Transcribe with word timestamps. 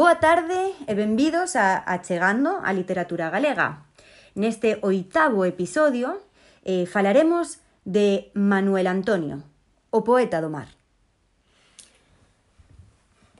Boa 0.00 0.16
tarde 0.16 0.72
e 0.88 0.96
benvidos 0.96 1.60
a 1.60 1.84
Achegando 1.84 2.64
a 2.64 2.72
Literatura 2.72 3.28
Galega. 3.28 3.84
Neste 4.32 4.80
oitavo 4.80 5.44
episodio 5.44 6.24
eh, 6.64 6.88
falaremos 6.88 7.60
de 7.84 8.32
Manuel 8.32 8.88
Antonio, 8.88 9.44
o 9.92 10.00
poeta 10.00 10.40
do 10.40 10.48
mar. 10.48 10.72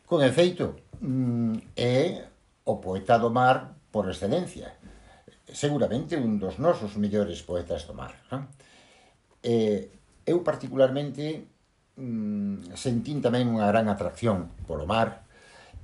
Con 0.05 0.21
efeito, 0.21 0.77
mm, 1.01 1.81
é 1.81 2.29
o 2.69 2.77
poeta 2.77 3.17
do 3.17 3.33
mar 3.33 3.81
por 3.89 4.13
excelencia. 4.13 4.77
Seguramente 5.49 6.21
un 6.21 6.37
dos 6.37 6.61
nosos 6.61 7.01
mellores 7.01 7.41
poetas 7.41 7.89
do 7.89 7.97
mar. 7.97 8.13
Non? 8.29 8.53
E 9.41 9.89
eu 10.29 10.45
particularmente 10.45 11.41
mm, 11.97 12.77
sentín 12.77 13.25
tamén 13.25 13.49
unha 13.49 13.65
gran 13.65 13.89
atracción 13.89 14.53
polo 14.69 14.85
mar 14.85 15.30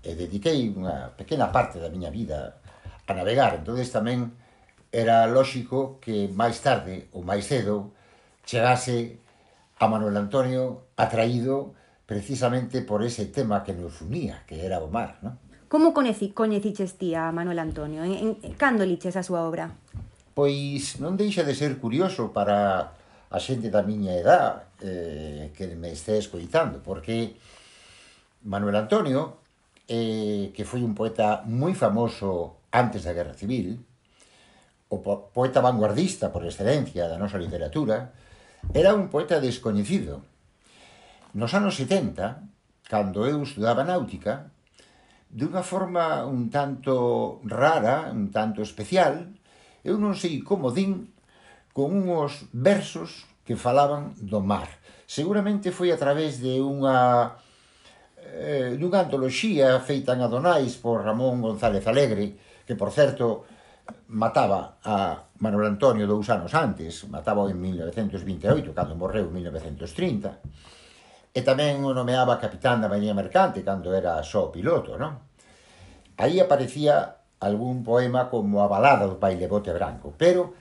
e 0.07 0.15
dediquei 0.15 0.71
unha 0.71 1.11
pequena 1.19 1.51
parte 1.51 1.83
da 1.83 1.91
miña 1.91 2.15
vida 2.15 2.63
a 3.07 3.13
navegar. 3.13 3.59
entonces 3.59 3.91
tamén 3.91 4.31
era 4.95 5.27
lóxico 5.27 5.99
que 5.99 6.31
máis 6.31 6.63
tarde 6.63 7.11
ou 7.11 7.27
máis 7.27 7.51
cedo 7.51 7.91
chegase 8.47 9.19
a 9.83 9.91
Manuel 9.91 10.15
Antonio 10.15 10.95
atraído 10.95 11.75
precisamente 12.07 12.87
por 12.87 13.03
ese 13.03 13.27
tema 13.27 13.67
que 13.67 13.75
nos 13.75 13.99
unía, 14.01 14.47
que 14.47 14.63
era 14.63 14.79
o 14.79 14.87
mar, 14.87 15.19
non? 15.27 15.43
Como 15.67 15.91
coñeci, 15.91 16.31
coñeciches 16.31 16.95
ti 16.95 17.19
a 17.19 17.35
Manuel 17.35 17.59
Antonio? 17.59 18.07
En, 18.07 18.39
en, 18.39 18.55
cando 18.55 18.87
liches 18.87 19.19
a 19.19 19.27
súa 19.27 19.43
obra? 19.43 19.75
Pois 20.31 21.03
non 21.03 21.19
deixa 21.19 21.43
de 21.43 21.59
ser 21.59 21.83
curioso 21.83 22.31
para 22.31 22.95
a 23.27 23.39
xente 23.43 23.75
da 23.75 23.83
miña 23.83 24.15
edad 24.15 24.71
eh, 24.79 25.51
que 25.51 25.75
me 25.75 25.91
este 25.91 26.23
escoitando, 26.23 26.79
porque 26.79 27.35
Manuel 28.47 28.79
Antonio 28.79 29.43
eh, 29.89 30.51
que 30.55 30.67
foi 30.67 30.83
un 30.83 30.95
poeta 30.95 31.47
moi 31.47 31.75
famoso 31.75 32.63
antes 32.75 33.07
da 33.07 33.15
Guerra 33.15 33.39
Civil, 33.39 33.79
o 34.91 35.03
po 35.03 35.31
poeta 35.35 35.63
vanguardista 35.63 36.31
por 36.31 36.47
excelencia 36.47 37.11
da 37.11 37.19
nosa 37.19 37.39
literatura, 37.39 38.15
era 38.75 38.95
un 38.95 39.09
poeta 39.09 39.39
descoñecido. 39.39 40.23
Nos 41.35 41.55
anos 41.55 41.79
70, 41.79 42.43
cando 42.87 43.27
eu 43.27 43.43
estudaba 43.43 43.87
náutica, 43.87 44.51
de 45.31 45.45
unha 45.47 45.63
forma 45.63 46.23
un 46.27 46.49
tanto 46.51 47.43
rara, 47.47 48.11
un 48.15 48.31
tanto 48.31 48.63
especial, 48.63 49.27
eu 49.83 49.99
non 49.99 50.15
sei 50.15 50.43
como 50.43 50.71
din, 50.71 51.11
con 51.75 51.93
unhos 51.93 52.49
versos 52.55 53.29
que 53.45 53.59
falaban 53.59 54.17
do 54.19 54.43
mar. 54.43 54.67
Seguramente 55.07 55.71
foi 55.71 55.93
a 55.95 56.01
través 56.01 56.43
de 56.43 56.59
unha 56.59 57.37
eh, 58.37 58.77
dunha 58.77 59.01
antoloxía 59.01 59.81
feita 59.81 60.13
en 60.13 60.21
Adonais 60.21 60.77
por 60.77 61.01
Ramón 61.01 61.41
González 61.41 61.89
Alegre, 61.89 62.37
que, 62.69 62.77
por 62.77 62.93
certo, 62.93 63.49
mataba 64.09 64.77
a 64.85 65.25
Manuel 65.41 65.73
Antonio 65.73 66.05
dous 66.07 66.29
anos 66.29 66.53
antes, 66.53 67.09
mataba 67.09 67.49
en 67.49 67.57
1928, 67.57 68.77
cando 68.77 68.95
morreu 68.95 69.33
en 69.33 69.41
1930, 69.41 71.33
e 71.33 71.41
tamén 71.45 71.85
o 71.85 71.93
nomeaba 71.93 72.41
capitán 72.41 72.81
da 72.85 72.93
María 72.93 73.17
Mercante, 73.17 73.65
cando 73.65 73.93
era 73.93 74.21
só 74.25 74.53
piloto, 74.53 74.97
non? 74.97 75.17
Aí 76.17 76.41
aparecía 76.41 77.21
algún 77.41 77.85
poema 77.85 78.33
como 78.33 78.65
a 78.65 78.69
balada 78.69 79.05
do 79.05 79.21
baile 79.21 79.45
bote 79.49 79.73
Branco, 79.73 80.17
pero 80.17 80.57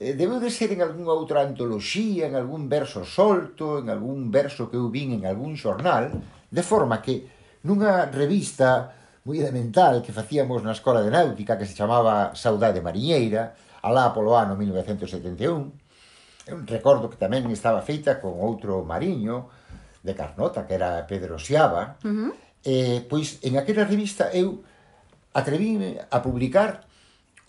eh, 0.00 0.16
debeu 0.16 0.40
de 0.40 0.48
ser 0.48 0.72
en 0.72 0.80
algunha 0.80 1.12
outra 1.12 1.44
antoloxía, 1.44 2.28
en 2.28 2.36
algún 2.36 2.68
verso 2.68 3.04
solto, 3.04 3.80
en 3.80 3.92
algún 3.92 4.32
verso 4.32 4.68
que 4.68 4.80
eu 4.80 4.88
vin 4.88 5.12
en 5.12 5.28
algún 5.28 5.56
xornal, 5.56 6.12
De 6.50 6.62
forma 6.62 7.02
que 7.02 7.26
nunha 7.66 8.06
revista 8.06 8.94
moi 9.26 9.42
elemental 9.42 10.06
que 10.06 10.14
facíamos 10.14 10.62
na 10.62 10.70
Escola 10.70 11.02
de 11.02 11.10
Náutica 11.10 11.58
que 11.58 11.66
se 11.66 11.74
chamaba 11.74 12.30
Saudade 12.38 12.78
Mariñeira, 12.78 13.58
alá 13.82 14.14
polo 14.14 14.38
ano 14.38 14.54
1971, 14.54 16.46
eu 16.46 16.62
recordo 16.62 17.10
que 17.10 17.18
tamén 17.18 17.50
estaba 17.50 17.82
feita 17.82 18.22
con 18.22 18.38
outro 18.38 18.86
mariño 18.86 19.50
de 19.98 20.14
Carnota, 20.14 20.62
que 20.62 20.78
era 20.78 21.02
Pedro 21.10 21.42
Xiaba, 21.42 21.98
uh 21.98 22.06
-huh. 22.06 22.30
eh, 22.62 23.02
pois 23.10 23.42
en 23.42 23.58
aquela 23.58 23.82
revista 23.82 24.30
eu 24.30 24.62
atrevíme 25.34 26.06
a 26.06 26.22
publicar 26.22 26.86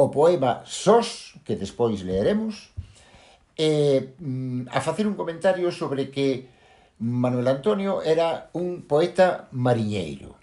o 0.01 0.09
poema 0.09 0.65
Sos, 0.65 1.37
que 1.45 1.53
despois 1.53 2.01
leeremos, 2.01 2.73
eh, 3.53 4.17
a 4.73 4.81
facer 4.81 5.05
un 5.05 5.13
comentario 5.13 5.69
sobre 5.69 6.09
que 6.09 6.56
Manuel 6.99 7.47
Antonio 7.47 8.01
era 8.01 8.49
un 8.53 8.81
poeta 8.89 9.47
mariñeiro. 9.51 10.35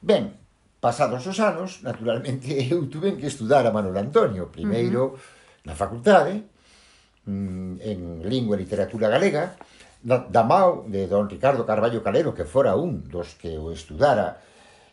Ben, 0.00 0.32
pasados 0.80 1.26
os 1.26 1.38
anos, 1.40 1.82
naturalmente, 1.84 2.48
eu 2.72 2.88
tuve 2.88 3.16
que 3.20 3.28
estudar 3.28 3.66
a 3.66 3.74
Manuel 3.74 3.98
Antonio, 3.98 4.48
primeiro 4.48 5.02
uh 5.04 5.10
-huh. 5.12 5.68
na 5.68 5.74
facultade, 5.74 6.48
mm, 7.28 7.72
en 7.82 7.98
Lingua 8.24 8.56
e 8.56 8.62
Literatura 8.64 9.12
Galega, 9.12 9.56
da 10.06 10.44
mao 10.46 10.86
de 10.86 11.10
don 11.10 11.26
Ricardo 11.26 11.66
Carballo 11.66 12.00
Calero, 12.00 12.30
que 12.30 12.46
fora 12.46 12.78
un 12.78 13.10
dos 13.10 13.34
que 13.34 13.58
o 13.58 13.74
estudara 13.74 14.38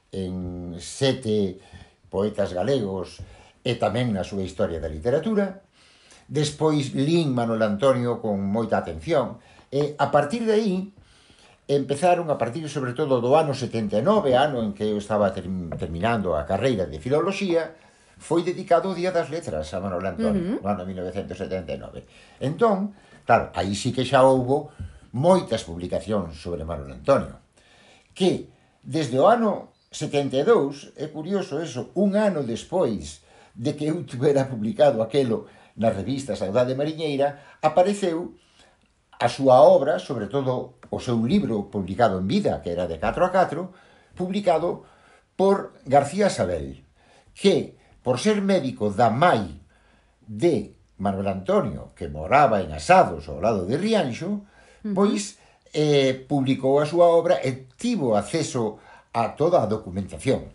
en 0.09 0.73
sete 0.81 1.61
poetas 2.09 2.49
galegos 2.53 3.21
e 3.61 3.77
tamén 3.77 4.09
na 4.09 4.25
súa 4.25 4.41
historia 4.41 4.81
da 4.81 4.89
literatura. 4.89 5.61
Despois 6.25 6.97
lín 6.97 7.29
Manuel 7.37 7.61
Antonio 7.61 8.17
con 8.17 8.41
moita 8.41 8.81
atención, 8.81 9.37
E 9.73 9.97
a 9.97 10.13
partir 10.13 10.45
de 10.45 10.53
aí 10.53 10.93
empezaron 11.65 12.29
a 12.29 12.37
partir 12.37 12.61
sobre 12.69 12.93
todo 12.93 13.17
do 13.17 13.33
ano 13.33 13.57
79, 13.57 14.37
ano 14.37 14.61
en 14.61 14.77
que 14.77 14.85
eu 14.85 15.01
estaba 15.01 15.33
ter 15.33 15.49
terminando 15.81 16.37
a 16.37 16.45
carreira 16.45 16.85
de 16.85 17.01
Filoloxía, 17.01 17.73
foi 18.21 18.45
dedicado 18.45 18.93
o 18.93 18.93
Día 18.93 19.09
das 19.09 19.33
Letras 19.33 19.73
a 19.73 19.81
Manuel 19.81 20.13
Antonio, 20.13 20.45
uh 20.45 20.49
-huh. 20.53 20.61
no 20.61 20.69
ano 20.69 20.85
1979. 20.85 22.05
Entón, 22.37 22.93
claro, 23.25 23.49
aí 23.57 23.73
sí 23.73 23.89
que 23.89 24.05
xa 24.05 24.21
houbo 24.21 24.69
moitas 25.09 25.65
publicacións 25.65 26.37
sobre 26.37 26.61
Manuel 26.69 26.93
Antonio, 26.93 27.41
que 28.13 28.53
desde 28.85 29.17
o 29.17 29.25
ano 29.25 29.73
72, 29.89 30.93
é 31.01 31.09
curioso 31.09 31.57
eso, 31.57 31.89
un 31.97 32.13
ano 32.13 32.45
despois 32.45 33.25
de 33.57 33.73
que 33.73 33.89
eu 33.89 34.05
tuvera 34.05 34.45
publicado 34.45 35.01
aquelo 35.01 35.49
na 35.73 35.89
revista 35.89 36.37
Saudade 36.37 36.77
Mariñeira, 36.77 37.57
apareceu 37.57 38.37
A 39.19 39.27
súa 39.29 39.61
obra, 39.61 39.99
sobre 39.99 40.27
todo 40.27 40.79
o 40.89 40.99
seu 40.99 41.17
libro 41.25 41.69
publicado 41.69 42.19
en 42.19 42.27
vida, 42.27 42.61
que 42.61 42.71
era 42.71 42.87
de 42.87 42.99
4 42.99 43.25
a 43.25 43.29
4, 43.31 43.73
publicado 44.15 44.83
por 45.35 45.73
García 45.85 46.29
Sabel, 46.29 46.85
que, 47.33 47.77
por 48.03 48.19
ser 48.19 48.41
médico 48.41 48.93
da 48.93 49.09
mai 49.09 49.61
de 50.27 50.75
Manuel 50.97 51.27
Antonio, 51.27 51.91
que 51.95 52.07
moraba 52.07 52.61
en 52.61 52.71
Asados 52.71 53.27
ao 53.27 53.41
lado 53.41 53.65
de 53.65 53.77
Rianxo, 53.77 54.45
pois 54.93 55.41
eh, 55.73 56.13
publicou 56.29 56.77
a 56.77 56.85
súa 56.85 57.09
obra 57.09 57.41
e 57.41 57.65
tivo 57.75 58.13
acceso 58.13 58.77
a 59.13 59.33
toda 59.33 59.63
a 59.63 59.69
documentación. 59.69 60.45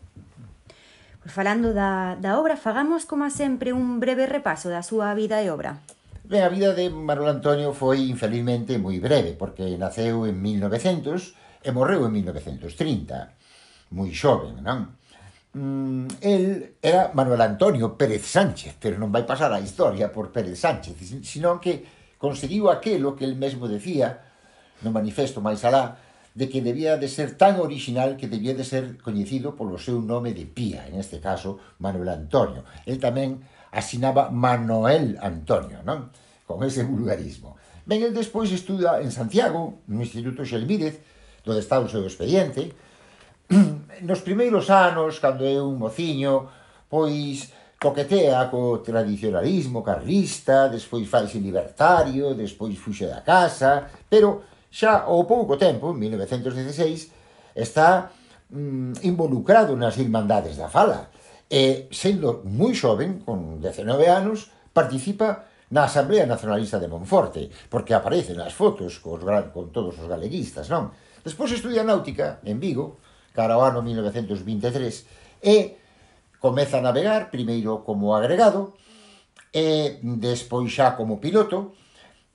Pois 1.18 1.34
falando 1.34 1.74
da, 1.74 2.14
da 2.14 2.38
obra, 2.38 2.54
fagamos, 2.56 3.04
como 3.04 3.26
sempre, 3.28 3.74
un 3.74 3.98
breve 3.98 4.30
repaso 4.30 4.70
da 4.70 4.86
súa 4.86 5.12
vida 5.18 5.42
e 5.42 5.50
obra. 5.50 5.82
Ben, 6.28 6.44
a 6.44 6.52
vida 6.52 6.74
de 6.74 6.90
Manuel 6.90 7.40
Antonio 7.40 7.72
foi 7.72 8.04
infelizmente 8.04 8.76
moi 8.76 9.00
breve, 9.00 9.32
porque 9.32 9.64
naceu 9.80 10.28
en 10.28 10.36
1900 10.36 11.64
e 11.64 11.72
morreu 11.72 12.04
en 12.04 12.12
1930, 12.12 13.96
moi 13.96 14.12
xoven, 14.12 14.60
non? 14.60 14.92
Mm, 15.56 16.20
el 16.20 16.76
era 16.84 17.16
Manuel 17.16 17.40
Antonio 17.40 17.96
Pérez 17.96 18.28
Sánchez, 18.28 18.76
pero 18.76 19.00
non 19.00 19.08
vai 19.08 19.24
pasar 19.24 19.56
a 19.56 19.64
historia 19.64 20.12
por 20.12 20.28
Pérez 20.28 20.60
Sánchez, 20.60 21.00
sino 21.24 21.56
que 21.64 21.88
conseguiu 22.20 22.68
aquelo 22.68 23.16
que 23.16 23.24
el 23.24 23.40
mesmo 23.40 23.64
decía 23.64 24.20
no 24.84 24.92
manifesto 24.92 25.40
máis 25.40 25.64
alá, 25.64 25.96
de 26.36 26.52
que 26.52 26.60
debía 26.60 27.00
de 27.00 27.08
ser 27.08 27.40
tan 27.40 27.56
original 27.56 28.20
que 28.20 28.28
debía 28.28 28.52
de 28.52 28.68
ser 28.68 29.00
coñecido 29.00 29.56
polo 29.56 29.80
seu 29.80 29.96
nome 30.04 30.36
de 30.36 30.44
pía, 30.44 30.84
en 30.92 31.00
este 31.00 31.24
caso 31.24 31.56
Manuel 31.80 32.12
Antonio. 32.12 32.68
El 32.84 33.00
tamén 33.00 33.40
asinaba 33.72 34.30
Manuel 34.30 35.18
Antonio, 35.20 35.84
non? 35.84 36.10
Con 36.48 36.64
ese 36.64 36.84
vulgarismo. 36.84 37.56
Ben, 37.88 38.04
el 38.04 38.12
despois 38.12 38.52
estuda 38.52 39.00
en 39.00 39.12
Santiago, 39.12 39.80
no 39.88 40.00
Instituto 40.04 40.44
Xelmírez, 40.44 41.00
donde 41.44 41.64
está 41.64 41.80
o 41.80 41.88
seu 41.88 42.04
expediente. 42.04 42.72
Nos 44.04 44.20
primeiros 44.20 44.68
anos, 44.68 45.16
cando 45.18 45.48
é 45.48 45.56
un 45.56 45.80
mociño, 45.80 46.52
pois 46.92 47.52
coquetea 47.78 48.50
co 48.50 48.82
tradicionalismo 48.84 49.82
carlista, 49.86 50.68
despois 50.68 51.08
faise 51.08 51.38
libertario, 51.38 52.34
despois 52.34 52.76
fuxe 52.76 53.06
da 53.06 53.22
casa, 53.22 53.86
pero 54.10 54.42
xa 54.68 55.06
ao 55.06 55.24
pouco 55.24 55.56
tempo, 55.56 55.94
en 55.94 55.98
1916, 55.98 57.08
está 57.54 58.10
mm, 58.50 59.00
involucrado 59.06 59.78
nas 59.78 59.96
Irmandades 59.96 60.58
da 60.58 60.68
Fala, 60.68 61.08
e, 61.48 61.88
sendo 61.90 62.44
moi 62.44 62.76
xoven, 62.76 63.24
con 63.24 63.58
19 63.58 64.06
anos, 64.08 64.52
participa 64.72 65.48
na 65.72 65.84
Asamblea 65.84 66.24
Nacionalista 66.24 66.80
de 66.80 66.88
Monforte, 66.88 67.48
porque 67.68 67.92
aparecen 67.92 68.40
as 68.40 68.52
fotos 68.52 69.00
cos, 69.00 69.20
con 69.52 69.72
todos 69.72 69.96
os 69.96 70.06
galeguistas, 70.08 70.68
non? 70.68 70.92
Despois 71.24 71.52
estudia 71.52 71.84
náutica 71.84 72.40
en 72.44 72.60
Vigo, 72.60 73.00
cara 73.36 73.56
ao 73.56 73.64
ano 73.64 73.84
1923, 73.84 75.44
e 75.44 75.76
comeza 76.40 76.78
a 76.78 76.84
navegar, 76.84 77.28
primeiro 77.28 77.84
como 77.84 78.16
agregado, 78.16 78.76
e 79.52 80.00
despois 80.00 80.72
xa 80.72 80.96
como 80.96 81.20
piloto, 81.20 81.76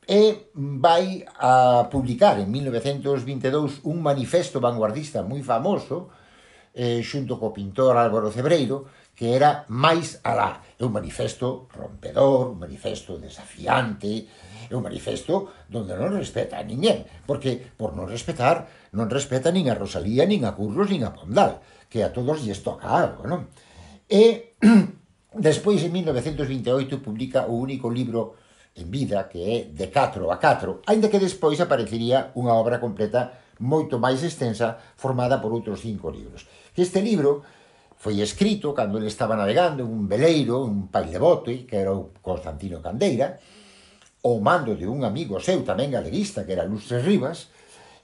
e 0.06 0.52
vai 0.54 1.24
a 1.40 1.88
publicar 1.88 2.38
en 2.38 2.52
1922 2.52 3.88
un 3.88 4.04
manifesto 4.04 4.60
vanguardista 4.60 5.24
moi 5.24 5.42
famoso, 5.42 6.12
eh, 6.76 7.00
xunto 7.06 7.40
co 7.40 7.56
pintor 7.56 7.96
Álvaro 7.96 8.34
Cebreiro, 8.34 8.90
que 9.14 9.38
era 9.38 9.66
máis 9.70 10.20
alá. 10.26 10.62
É 10.78 10.84
un 10.84 10.94
manifesto 10.94 11.70
rompedor, 11.70 12.58
un 12.58 12.60
manifesto 12.60 13.22
desafiante, 13.22 14.26
é 14.70 14.74
un 14.74 14.82
manifesto 14.82 15.54
donde 15.70 15.94
non 15.94 16.14
respeta 16.18 16.58
a 16.58 16.66
ninguén, 16.66 17.06
porque 17.30 17.62
por 17.78 17.94
non 17.94 18.10
respetar, 18.10 18.66
non 18.98 19.10
respeta 19.10 19.54
nin 19.54 19.70
a 19.70 19.78
Rosalía, 19.78 20.26
nin 20.26 20.50
a 20.50 20.58
Curros, 20.58 20.90
nin 20.90 21.06
a 21.06 21.14
Pondal, 21.14 21.62
que 21.90 22.02
a 22.02 22.10
todos 22.10 22.42
lles 22.42 22.66
toca 22.66 22.90
algo, 22.90 23.30
non? 23.30 23.54
E 24.10 24.58
despois, 25.38 25.82
en 25.86 25.94
1928, 25.94 27.06
publica 27.06 27.46
o 27.46 27.54
único 27.54 27.94
libro 27.94 28.42
en 28.74 28.90
vida, 28.90 29.30
que 29.30 29.40
é 29.46 29.56
de 29.70 29.94
4 29.94 30.26
a 30.34 30.42
4, 30.42 30.90
ainda 30.90 31.10
que 31.10 31.22
despois 31.22 31.62
aparecería 31.62 32.34
unha 32.34 32.58
obra 32.58 32.82
completa 32.82 33.38
moito 33.62 34.02
máis 34.02 34.26
extensa 34.26 34.82
formada 34.98 35.38
por 35.38 35.54
outros 35.54 35.86
cinco 35.86 36.10
libros. 36.10 36.50
Que 36.74 36.82
este 36.82 37.06
libro 37.06 37.46
foi 38.04 38.20
escrito 38.20 38.76
cando 38.76 39.00
ele 39.00 39.08
estaba 39.08 39.40
navegando 39.40 39.88
un 39.88 40.12
veleiro, 40.12 40.68
un 40.68 40.92
pailebote, 40.92 41.64
que 41.64 41.80
era 41.80 41.96
o 41.96 42.12
Constantino 42.20 42.84
Candeira, 42.84 43.40
ao 44.28 44.44
mando 44.44 44.76
de 44.76 44.84
un 44.84 45.08
amigo 45.08 45.40
seu 45.40 45.64
tamén 45.64 45.88
galeguista, 45.88 46.44
que 46.44 46.52
era 46.52 46.68
Lustres 46.68 47.00
Rivas, 47.00 47.48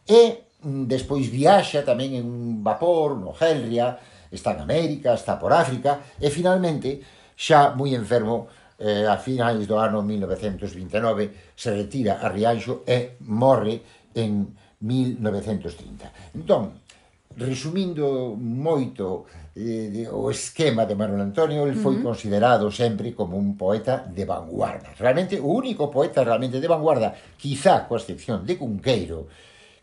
e 0.08 0.56
mm, 0.64 0.88
despois 0.88 1.28
viaxa 1.28 1.84
tamén 1.84 2.16
en 2.16 2.24
un 2.24 2.64
vapor 2.64 3.20
no 3.20 3.36
Helria, 3.36 4.00
está 4.32 4.56
en 4.56 4.64
América, 4.64 5.20
está 5.20 5.36
por 5.36 5.52
África, 5.52 6.00
e 6.16 6.32
finalmente, 6.32 7.04
xa 7.36 7.76
moi 7.76 7.92
enfermo, 7.92 8.48
eh, 8.80 9.04
a 9.04 9.20
finais 9.20 9.68
do 9.68 9.76
ano 9.76 10.00
1929 10.00 11.60
se 11.60 11.76
retira 11.76 12.24
a 12.24 12.32
Rianxo 12.32 12.88
e 12.88 13.20
morre 13.28 13.84
en 14.16 14.56
1930. 14.80 16.40
Entón, 16.40 16.80
resumindo 17.38 18.36
moito 18.38 19.26
eh, 19.56 20.08
o 20.12 20.32
esquema 20.32 20.86
de 20.86 20.96
Manuel 20.96 21.22
Antonio, 21.22 21.68
el 21.68 21.76
foi 21.76 21.96
uh 21.96 22.00
-huh. 22.00 22.10
considerado 22.10 22.72
sempre 22.72 23.14
como 23.14 23.38
un 23.38 23.56
poeta 23.56 24.06
de 24.08 24.26
vanguarda. 24.26 24.94
Realmente, 24.98 25.40
o 25.40 25.50
único 25.54 25.92
poeta 25.92 26.24
realmente 26.24 26.60
de 26.60 26.68
vanguarda, 26.68 27.14
quizá 27.38 27.86
coa 27.86 28.02
excepción 28.02 28.46
de 28.46 28.58
Cunqueiro, 28.58 29.28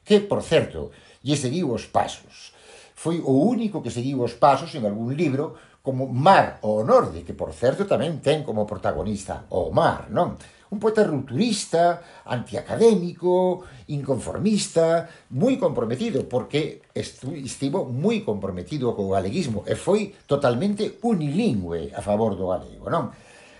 que, 0.02 0.20
por 0.20 0.42
certo, 0.42 0.90
lle 1.22 1.36
seguiu 1.36 1.70
os 1.70 1.86
pasos. 1.86 2.52
Foi 2.96 3.20
o 3.22 3.34
único 3.46 3.82
que 3.82 3.94
seguiu 3.94 4.22
os 4.22 4.34
pasos 4.34 4.74
en 4.74 4.86
algún 4.86 5.14
libro 5.14 5.54
como 5.86 6.10
Mar 6.10 6.58
o 6.66 6.82
Norde, 6.82 7.22
que, 7.22 7.32
por 7.32 7.54
certo, 7.54 7.86
tamén 7.86 8.18
ten 8.18 8.42
como 8.42 8.66
protagonista 8.66 9.46
o 9.54 9.70
mar, 9.70 10.10
non? 10.10 10.34
Un 10.70 10.78
poeta 10.82 11.06
rupturista, 11.06 12.02
antiacadémico, 12.26 13.62
inconformista, 13.86 15.06
moi 15.30 15.54
comprometido, 15.56 16.26
porque 16.26 16.82
estivo 16.94 17.86
moi 17.86 18.26
comprometido 18.26 18.90
co 18.98 19.14
galeguismo 19.14 19.62
e 19.62 19.78
foi 19.78 20.14
totalmente 20.26 20.98
unilingüe 21.06 21.94
a 21.94 22.02
favor 22.02 22.34
do 22.34 22.50
galego, 22.50 22.90
non? 22.90 23.14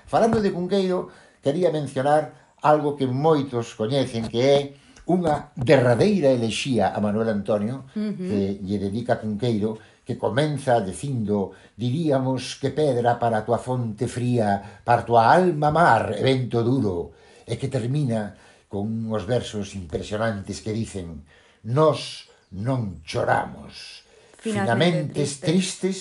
Falando 0.07 0.43
de 0.43 0.51
Cunqueiro, 0.51 1.11
quería 1.43 1.71
mencionar 1.71 2.55
algo 2.63 2.99
que 2.99 3.07
moitos 3.07 3.79
coñecen, 3.79 4.27
que 4.27 4.41
é 4.43 4.61
unha 5.07 5.55
derradeira 5.55 6.35
elexía 6.35 6.91
a 6.91 6.99
Manuel 6.99 7.31
Antonio, 7.31 7.87
uh 7.95 8.11
-huh. 8.11 8.15
que 8.19 8.41
lle 8.67 8.79
dedica 8.83 9.23
Cunqueiro, 9.23 9.79
que 10.07 10.15
comeza 10.15 10.79
dicindo 10.79 11.51
diríamos 11.75 12.55
que 12.63 12.71
pedra 12.71 13.19
para 13.19 13.43
a 13.43 13.45
tua 13.45 13.59
fonte 13.59 14.07
fría, 14.07 14.81
para 14.87 15.03
a 15.03 15.07
tua 15.07 15.27
alma 15.27 15.75
mar, 15.75 16.15
evento 16.15 16.63
duro, 16.63 17.11
e 17.43 17.59
que 17.59 17.67
termina 17.67 18.39
con 18.71 19.11
os 19.11 19.27
versos 19.27 19.75
impresionantes 19.75 20.63
que 20.63 20.71
dicen 20.71 21.27
Nos 21.67 22.31
non 22.55 23.03
choramos, 23.03 24.07
finamente 24.39 25.27
tristes, 25.27 25.43
tristes 25.43 25.99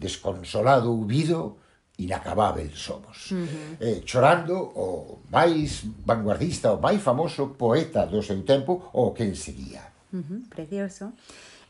desconsolado 0.00 0.88
ouvido, 0.88 1.60
inacabável 2.00 2.72
somos. 2.72 3.30
Uh 3.30 3.44
-huh. 3.44 3.76
eh, 3.84 4.00
chorando 4.08 4.56
o 4.56 5.20
máis 5.28 5.84
vanguardista, 6.08 6.72
o 6.72 6.80
máis 6.80 7.04
famoso 7.04 7.52
poeta 7.52 8.08
do 8.08 8.24
seu 8.24 8.40
tempo, 8.48 8.88
o 8.96 9.12
que 9.12 9.28
el 9.28 9.36
seguía. 9.36 9.92
Uh 10.08 10.24
-huh, 10.24 10.40
precioso 10.48 11.12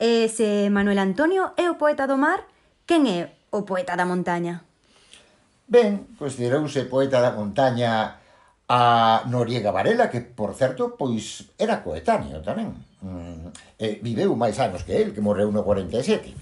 ese 0.03 0.67
eh, 0.67 0.71
Manuel 0.71 0.99
Antonio 0.99 1.55
é 1.55 1.71
o 1.71 1.79
poeta 1.79 2.11
do 2.11 2.19
mar, 2.19 2.43
quen 2.91 3.07
é 3.07 3.31
o 3.55 3.63
poeta 3.63 3.95
da 3.95 4.03
montaña? 4.03 4.67
Ben, 5.71 6.19
considerouse 6.19 6.91
poeta 6.91 7.23
da 7.23 7.31
montaña 7.31 8.19
a 8.67 9.23
Noriega 9.31 9.71
Varela, 9.71 10.11
que, 10.11 10.21
por 10.21 10.59
certo, 10.59 10.99
pois 10.99 11.55
era 11.55 11.87
coetáneo 11.87 12.43
tamén. 12.43 12.75
Mm, 12.99 13.55
e 13.79 14.03
viveu 14.03 14.35
máis 14.35 14.59
anos 14.59 14.83
que 14.83 14.99
el, 14.99 15.15
que 15.15 15.23
morreu 15.23 15.55
no 15.55 15.63
47. 15.63 16.35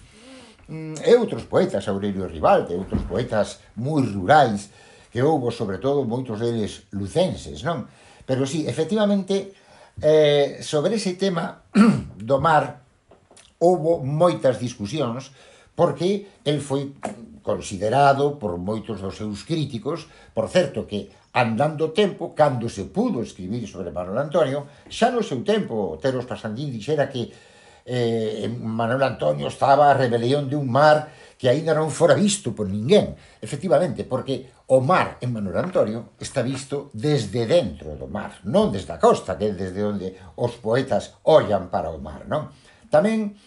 Mm, 0.73 0.97
e 1.05 1.13
outros 1.21 1.45
poetas, 1.45 1.85
Aurelio 1.85 2.25
Rivalde, 2.33 2.73
outros 2.73 3.05
poetas 3.05 3.61
moi 3.77 4.01
rurais, 4.01 4.73
que 5.13 5.21
houbo, 5.21 5.53
sobre 5.53 5.77
todo, 5.77 6.09
moitos 6.09 6.41
deles 6.41 6.89
lucenses, 6.97 7.61
non? 7.61 7.85
Pero 8.25 8.49
sí, 8.49 8.65
efectivamente, 8.65 9.53
eh, 10.01 10.65
sobre 10.65 10.97
ese 10.97 11.13
tema 11.21 11.61
do 12.17 12.41
mar, 12.41 12.80
houbo 13.61 14.01
moitas 14.01 14.59
discusións 14.59 15.31
porque 15.77 16.27
el 16.45 16.61
foi 16.61 16.97
considerado 17.45 18.37
por 18.37 18.59
moitos 18.59 19.01
dos 19.01 19.17
seus 19.17 19.45
críticos, 19.47 20.09
por 20.35 20.49
certo 20.49 20.85
que 20.85 21.09
andando 21.33 21.95
tempo, 21.95 22.35
cando 22.35 22.69
se 22.69 22.91
pudo 22.91 23.23
escribir 23.23 23.65
sobre 23.69 23.95
Manuel 23.95 24.19
Antonio, 24.19 24.67
xa 24.91 25.15
no 25.15 25.23
seu 25.23 25.41
tempo, 25.47 25.97
Teros 26.03 26.27
Pasandín 26.27 26.75
dixera 26.75 27.07
que 27.07 27.31
eh, 27.87 28.51
Manuel 28.51 29.03
Antonio 29.03 29.49
estaba 29.49 29.91
a 29.91 29.97
rebelión 29.97 30.51
de 30.51 30.57
un 30.57 30.69
mar 30.69 31.09
que 31.41 31.49
aínda 31.49 31.73
non 31.73 31.89
fora 31.89 32.13
visto 32.13 32.53
por 32.53 32.69
ninguén. 32.69 33.17
Efectivamente, 33.41 34.05
porque 34.05 34.53
o 34.69 34.85
mar 34.85 35.17
en 35.25 35.33
Manuel 35.33 35.65
Antonio 35.65 36.13
está 36.21 36.45
visto 36.45 36.93
desde 36.93 37.49
dentro 37.49 37.97
do 37.97 38.05
mar, 38.05 38.45
non 38.45 38.69
desde 38.69 38.93
a 38.93 39.01
costa, 39.01 39.41
que 39.41 39.49
é 39.49 39.57
desde 39.57 39.81
onde 39.81 40.13
os 40.37 40.61
poetas 40.61 41.17
ollan 41.25 41.73
para 41.73 41.89
o 41.89 41.97
mar, 41.97 42.29
non? 42.29 42.53
Tamén, 42.91 43.39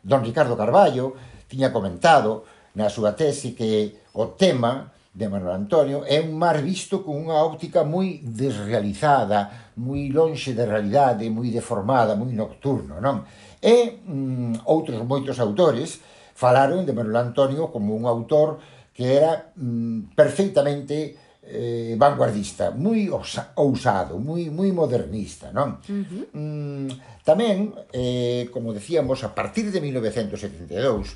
don 0.00 0.24
Ricardo 0.24 0.56
Carballo 0.56 1.12
tiña 1.46 1.70
comentado 1.70 2.48
na 2.74 2.88
súa 2.88 3.12
tese 3.12 3.52
que 3.52 4.02
o 4.16 4.32
tema 4.34 4.96
de 5.16 5.28
Manuel 5.28 5.64
Antonio 5.64 6.04
é 6.04 6.20
un 6.20 6.36
mar 6.36 6.60
visto 6.60 7.00
con 7.00 7.16
unha 7.16 7.40
óptica 7.40 7.84
moi 7.84 8.20
desrealizada, 8.20 9.72
moi 9.80 10.12
lonxe 10.12 10.52
da 10.52 10.68
realidade, 10.68 11.28
moi 11.32 11.48
deformada, 11.48 12.16
moi 12.16 12.32
nocturno, 12.36 13.00
non? 13.00 13.24
E 13.60 14.00
mm, 14.04 14.68
outros 14.68 15.00
moitos 15.08 15.40
autores 15.40 16.00
falaron 16.36 16.84
de 16.84 16.92
Manuel 16.92 17.32
Antonio 17.32 17.72
como 17.72 17.96
un 17.96 18.04
autor 18.04 18.60
que 18.92 19.16
era 19.16 19.52
mm, 19.56 20.12
perfeitamente 20.12 21.16
eh, 21.46 21.94
vanguardista, 21.96 22.70
moi 22.74 23.06
ousado, 23.54 24.18
moi 24.18 24.50
moi 24.50 24.72
modernista, 24.74 25.54
non? 25.54 25.78
Uh 25.86 26.02
-huh. 26.02 26.24
mm, 26.34 26.88
tamén, 27.22 27.70
eh, 27.94 28.50
como 28.50 28.74
decíamos, 28.74 29.22
a 29.22 29.30
partir 29.30 29.70
de 29.70 29.80
1972, 29.80 31.14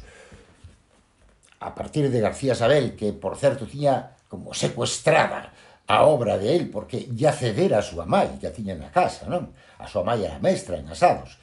a 1.60 1.70
partir 1.74 2.08
de 2.08 2.20
García 2.22 2.54
Sabel, 2.54 2.94
que 2.94 3.12
por 3.12 3.36
certo 3.36 3.66
tiña 3.66 4.14
como 4.30 4.54
secuestrada 4.54 5.50
a 5.90 6.06
obra 6.06 6.38
de 6.38 6.54
él, 6.54 6.70
porque 6.70 7.10
ya 7.10 7.34
cedera 7.34 7.82
a 7.82 7.86
súa 7.86 8.06
mãe, 8.06 8.38
que 8.38 8.46
a 8.46 8.54
tiña 8.54 8.78
na 8.78 8.94
casa, 8.94 9.26
non? 9.26 9.50
A 9.82 9.90
súa 9.90 10.06
mãe 10.06 10.22
era 10.22 10.38
mestra 10.38 10.78
en 10.78 10.86
asados. 10.86 11.39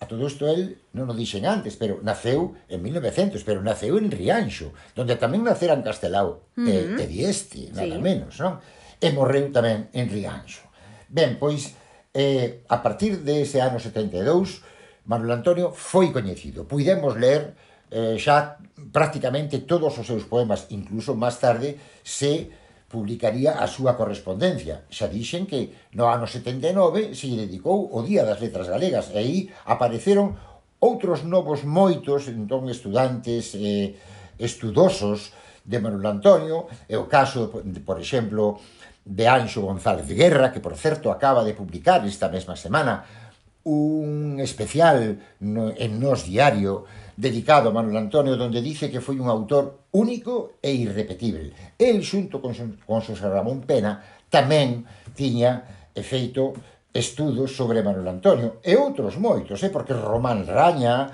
A 0.00 0.08
todo 0.08 0.24
isto 0.24 0.48
el 0.48 0.80
non 0.96 1.12
o 1.12 1.14
dixen 1.14 1.44
antes, 1.44 1.76
pero 1.76 2.00
naceu 2.00 2.56
en 2.72 2.80
1900, 2.80 3.44
pero 3.44 3.60
naceu 3.60 4.00
en 4.00 4.08
Rianxo, 4.08 4.72
donde 4.96 5.20
tamén 5.20 5.44
naceran 5.44 5.84
Castelao 5.84 6.48
uh 6.56 6.64
-huh. 6.64 6.96
e, 6.96 7.04
e 7.04 7.04
Dieste, 7.04 7.68
nada 7.76 8.00
sí. 8.00 8.00
menos, 8.00 8.40
non? 8.40 8.56
E 8.96 9.08
morreu 9.12 9.52
tamén 9.52 9.92
en 9.92 10.08
Rianxo. 10.08 10.64
Ben, 11.12 11.36
pois, 11.36 11.76
eh, 12.16 12.64
a 12.72 12.80
partir 12.80 13.20
de 13.20 13.44
ese 13.44 13.60
ano 13.60 13.76
72, 13.76 14.64
Manuel 15.04 15.36
Antonio 15.36 15.68
foi 15.68 16.08
coñecido. 16.16 16.64
Puidemos 16.64 17.20
ler 17.20 17.52
eh, 17.90 18.16
xa 18.16 18.56
prácticamente 18.92 19.60
todos 19.68 19.92
os 20.00 20.06
seus 20.06 20.24
poemas, 20.24 20.70
incluso 20.72 21.12
máis 21.12 21.36
tarde 21.36 21.76
se 22.00 22.48
publicaría 22.90 23.62
a 23.62 23.70
súa 23.70 23.94
correspondencia. 23.94 24.82
Xa 24.90 25.06
dixen 25.06 25.46
que 25.46 25.70
no 25.94 26.10
ano 26.10 26.26
79 26.26 27.14
se 27.14 27.30
dedicou 27.30 27.86
o 27.86 28.02
Día 28.02 28.26
das 28.26 28.42
Letras 28.42 28.66
Galegas 28.66 29.14
e 29.14 29.16
aí 29.22 29.38
apareceron 29.62 30.34
outros 30.82 31.22
novos 31.22 31.62
moitos, 31.62 32.26
entón 32.26 32.66
estudantes 32.66 33.54
eh, 33.54 33.94
estudosos 34.42 35.30
de 35.62 35.78
Manuel 35.78 36.18
Antonio, 36.18 36.66
e 36.90 36.98
o 36.98 37.06
caso, 37.06 37.54
por 37.86 38.02
exemplo, 38.02 38.58
de 39.06 39.24
Anxo 39.30 39.62
González 39.62 40.10
de 40.10 40.18
Guerra, 40.18 40.50
que 40.50 40.58
por 40.58 40.74
certo 40.74 41.14
acaba 41.14 41.46
de 41.46 41.54
publicar 41.54 42.02
esta 42.02 42.26
mesma 42.26 42.58
semana 42.58 43.06
un 43.62 44.40
especial 44.40 45.20
en 45.38 45.90
Nos 46.00 46.24
Diario 46.24 46.88
dedicado 47.20 47.68
a 47.68 47.76
Manuel 47.76 48.08
Antonio, 48.08 48.40
donde 48.40 48.64
dice 48.64 48.88
que 48.88 49.04
foi 49.04 49.20
un 49.20 49.28
autor 49.28 49.92
único 49.92 50.56
e 50.64 50.72
irrepetible. 50.72 51.76
El, 51.76 52.00
xunto 52.00 52.40
con, 52.40 52.56
con 52.88 53.04
José 53.04 53.28
Ramón 53.28 53.60
Pena, 53.68 54.00
tamén 54.32 54.88
tiña 55.12 55.92
efeito 55.92 56.56
estudos 56.96 57.52
sobre 57.52 57.84
Manuel 57.84 58.08
Antonio 58.08 58.64
e 58.64 58.72
outros 58.74 59.20
moitos, 59.20 59.60
eh, 59.60 59.68
porque 59.68 59.92
Román 59.92 60.48
Raña 60.48 61.12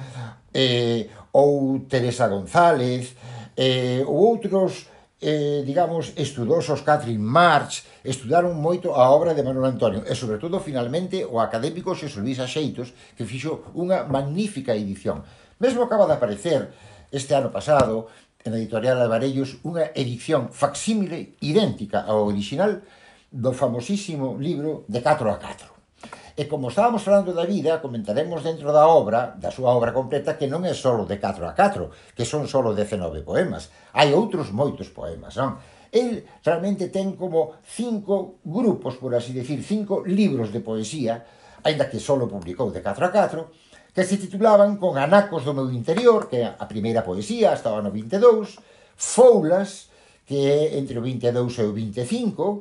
eh, 0.54 1.10
ou 1.34 1.82
Teresa 1.90 2.30
González 2.30 3.12
eh, 3.58 4.06
ou 4.06 4.30
outros 4.30 4.88
eh, 5.20 5.64
digamos, 5.64 6.12
estudosos 6.16 6.82
Catherine 6.82 7.22
March, 7.22 7.84
estudaron 8.04 8.52
moito 8.52 8.92
a 8.92 9.08
obra 9.08 9.32
de 9.32 9.40
Manuel 9.40 9.72
Antonio 9.72 10.04
e, 10.04 10.12
sobretudo, 10.12 10.60
finalmente, 10.60 11.24
o 11.24 11.40
académico 11.40 11.96
Xosé 11.96 12.20
Luis 12.20 12.36
Axeitos, 12.36 12.92
que 13.16 13.24
fixo 13.24 13.72
unha 13.72 14.04
magnífica 14.04 14.76
edición. 14.76 15.24
Mesmo 15.58 15.82
acaba 15.82 16.06
de 16.06 16.12
aparecer 16.12 16.68
este 17.10 17.34
ano 17.34 17.50
pasado 17.50 18.08
en 18.44 18.52
a 18.52 18.60
editorial 18.60 19.00
Alvarellos 19.00 19.56
unha 19.64 19.88
edición 19.96 20.52
facsímile 20.52 21.40
idéntica 21.40 22.04
ao 22.04 22.28
original 22.28 22.84
do 23.32 23.56
famosísimo 23.56 24.36
libro 24.36 24.84
de 24.84 25.00
4 25.00 25.32
a 25.32 25.40
4. 25.40 26.36
E 26.36 26.44
como 26.44 26.68
estábamos 26.68 27.00
falando 27.00 27.32
da 27.32 27.48
vida, 27.48 27.80
comentaremos 27.80 28.44
dentro 28.44 28.68
da 28.68 28.84
obra, 28.84 29.32
da 29.40 29.48
súa 29.48 29.72
obra 29.72 29.96
completa, 29.96 30.36
que 30.36 30.44
non 30.44 30.60
é 30.68 30.76
só 30.76 30.92
de 31.08 31.16
4 31.16 31.48
a 31.48 31.56
4, 31.56 32.12
que 32.12 32.28
son 32.28 32.44
só 32.44 32.60
19 32.60 33.24
poemas. 33.24 33.72
Hai 33.96 34.12
outros 34.12 34.52
moitos 34.52 34.92
poemas, 34.92 35.40
non? 35.40 35.56
El 35.88 36.28
realmente 36.44 36.92
ten 36.92 37.16
como 37.16 37.64
cinco 37.64 38.44
grupos, 38.44 39.00
por 39.00 39.16
así 39.16 39.32
decir, 39.32 39.64
cinco 39.64 40.04
libros 40.04 40.52
de 40.52 40.60
poesía, 40.60 41.24
aínda 41.64 41.88
que 41.88 41.96
só 41.96 42.20
publicou 42.28 42.68
de 42.68 42.84
4 42.84 43.08
a 43.08 43.10
4, 43.10 43.65
que 43.96 44.04
se 44.04 44.18
titulaban 44.18 44.76
con 44.76 45.00
Anacos 45.00 45.48
do 45.48 45.56
meu 45.56 45.72
interior, 45.72 46.28
que 46.28 46.44
a 46.44 46.68
primeira 46.68 47.00
poesía 47.00 47.56
estaba 47.56 47.80
no 47.80 47.88
22, 47.88 48.60
Foulas, 48.92 49.88
que 50.28 50.36
é 50.36 50.76
entre 50.76 51.00
o 51.00 51.02
22 51.02 51.32
e 51.32 51.64
o 51.64 51.72
25, 51.72 52.60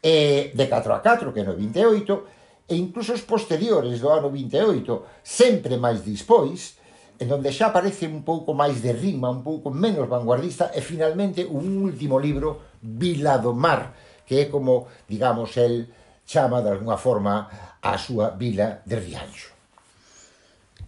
e 0.00 0.56
de 0.56 0.64
4 0.64 0.96
a 0.96 1.04
4, 1.04 1.36
que 1.36 1.40
é 1.40 1.44
no 1.44 1.52
28, 1.52 2.72
e 2.72 2.80
incluso 2.80 3.12
os 3.12 3.20
posteriores 3.20 4.00
do 4.00 4.08
ano 4.08 4.32
28, 4.32 5.20
sempre 5.20 5.76
máis 5.76 6.00
dispois, 6.00 6.80
en 7.20 7.28
donde 7.28 7.52
xa 7.52 7.68
aparece 7.68 8.08
un 8.08 8.24
pouco 8.24 8.56
máis 8.56 8.80
de 8.80 8.96
rima, 8.96 9.28
un 9.28 9.44
pouco 9.44 9.68
menos 9.68 10.08
vanguardista, 10.08 10.72
e 10.72 10.80
finalmente 10.80 11.44
un 11.44 11.84
último 11.84 12.16
libro, 12.16 12.80
Vila 12.80 13.36
do 13.36 13.52
Mar, 13.52 13.92
que 14.24 14.40
é 14.40 14.44
como, 14.48 14.88
digamos, 15.04 15.52
el 15.60 15.92
chama 16.24 16.64
de 16.64 16.72
alguna 16.72 16.96
forma 16.96 17.44
a 17.84 17.92
súa 18.00 18.32
vila 18.32 18.80
de 18.88 18.96
Rianxo. 18.96 19.55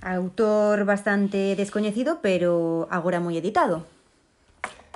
Autor 0.02 0.84
bastante 0.84 1.56
descoñecido, 1.58 2.22
pero 2.22 2.86
agora 2.90 3.18
moi 3.18 3.34
editado. 3.34 3.82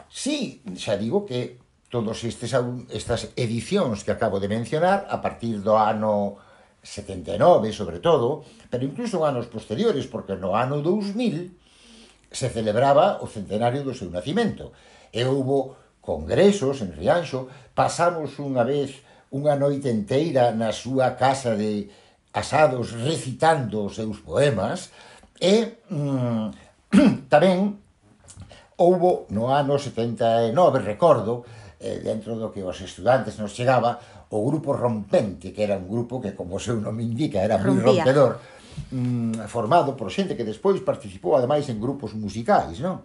Sí, 0.07 0.63
xa 0.79 0.95
digo 0.95 1.27
que 1.27 1.59
todos 1.93 2.25
estes 2.25 2.57
estas 2.89 3.35
edicións 3.37 4.07
que 4.07 4.15
acabo 4.15 4.41
de 4.41 4.49
mencionar 4.49 5.05
a 5.11 5.21
partir 5.21 5.61
do 5.61 5.77
ano 5.77 6.39
79, 6.83 7.71
sobre 7.73 7.99
todo, 7.99 8.43
pero 8.71 8.87
incluso 8.87 9.27
anos 9.27 9.47
posteriores, 9.47 10.07
porque 10.07 10.35
no 10.35 10.57
ano 10.57 10.83
2000 10.83 11.53
se 12.33 12.49
celebraba 12.49 13.21
o 13.21 13.29
centenario 13.29 13.85
do 13.85 13.95
seu 13.95 14.09
nacimento. 14.09 14.73
E 15.13 15.23
houbo 15.29 15.77
congresos 16.01 16.83
en 16.83 16.97
Rianxo, 16.97 17.47
pasamos 17.77 18.41
unha 18.41 18.65
vez 18.65 19.05
unha 19.33 19.57
noite 19.57 19.89
enteira 19.89 20.53
na 20.53 20.73
súa 20.73 21.15
casa 21.17 21.57
de, 21.57 21.89
asados 22.33 22.93
recitando 22.93 23.85
os 23.85 23.95
seus 23.95 24.19
poemas 24.25 24.91
e 25.37 25.85
mm, 25.93 26.49
tamén 27.33 27.77
houbo 28.81 29.29
no 29.31 29.53
ano 29.53 29.79
79, 29.79 30.51
recordo, 30.81 31.45
eh, 31.79 32.01
dentro 32.01 32.35
do 32.41 32.51
que 32.51 32.65
os 32.65 32.81
estudantes 32.81 33.37
nos 33.39 33.53
chegaba, 33.53 34.01
o 34.33 34.41
grupo 34.49 34.73
rompente, 34.73 35.53
que 35.53 35.63
era 35.63 35.77
un 35.77 35.85
grupo 35.87 36.19
que, 36.19 36.33
como 36.33 36.57
o 36.57 36.63
seu 36.63 36.81
nome 36.81 37.05
indica, 37.05 37.45
era 37.45 37.61
moi 37.61 37.77
rompedor, 37.77 38.41
mm, 38.91 39.45
formado 39.47 39.93
por 39.93 40.09
xente 40.09 40.33
que 40.33 40.49
despois 40.49 40.81
participou, 40.81 41.37
ademais, 41.37 41.69
en 41.69 41.77
grupos 41.77 42.17
musicais, 42.17 42.81
non? 42.81 43.05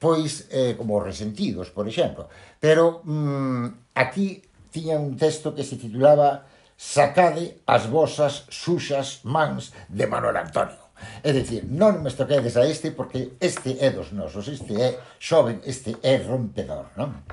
Pois, 0.00 0.48
eh, 0.50 0.72
como 0.74 1.00
Resentidos, 1.04 1.68
por 1.68 1.84
exemplo. 1.84 2.32
Pero 2.58 3.04
mm, 3.04 3.92
aquí 3.92 4.40
tiña 4.72 4.98
un 4.98 5.14
texto 5.20 5.54
que 5.54 5.62
se 5.62 5.76
titulaba 5.76 6.48
sacade 6.76 7.62
as 7.66 7.86
vosas 7.86 8.46
xuxas 8.50 9.20
mans 9.24 9.72
de 9.88 10.06
Manuel 10.06 10.36
Antonio. 10.36 10.84
É 11.22 11.32
dicir, 11.32 11.66
non 11.68 12.00
me 12.00 12.08
estoquedes 12.08 12.56
a 12.56 12.64
este 12.64 12.94
porque 12.94 13.34
este 13.40 13.78
é 13.82 13.90
dos 13.90 14.14
nosos, 14.14 14.46
este 14.48 14.74
é 14.78 14.98
xoven, 15.18 15.60
este 15.66 15.98
é 16.02 16.22
rompedor, 16.22 16.94
non? 16.96 17.24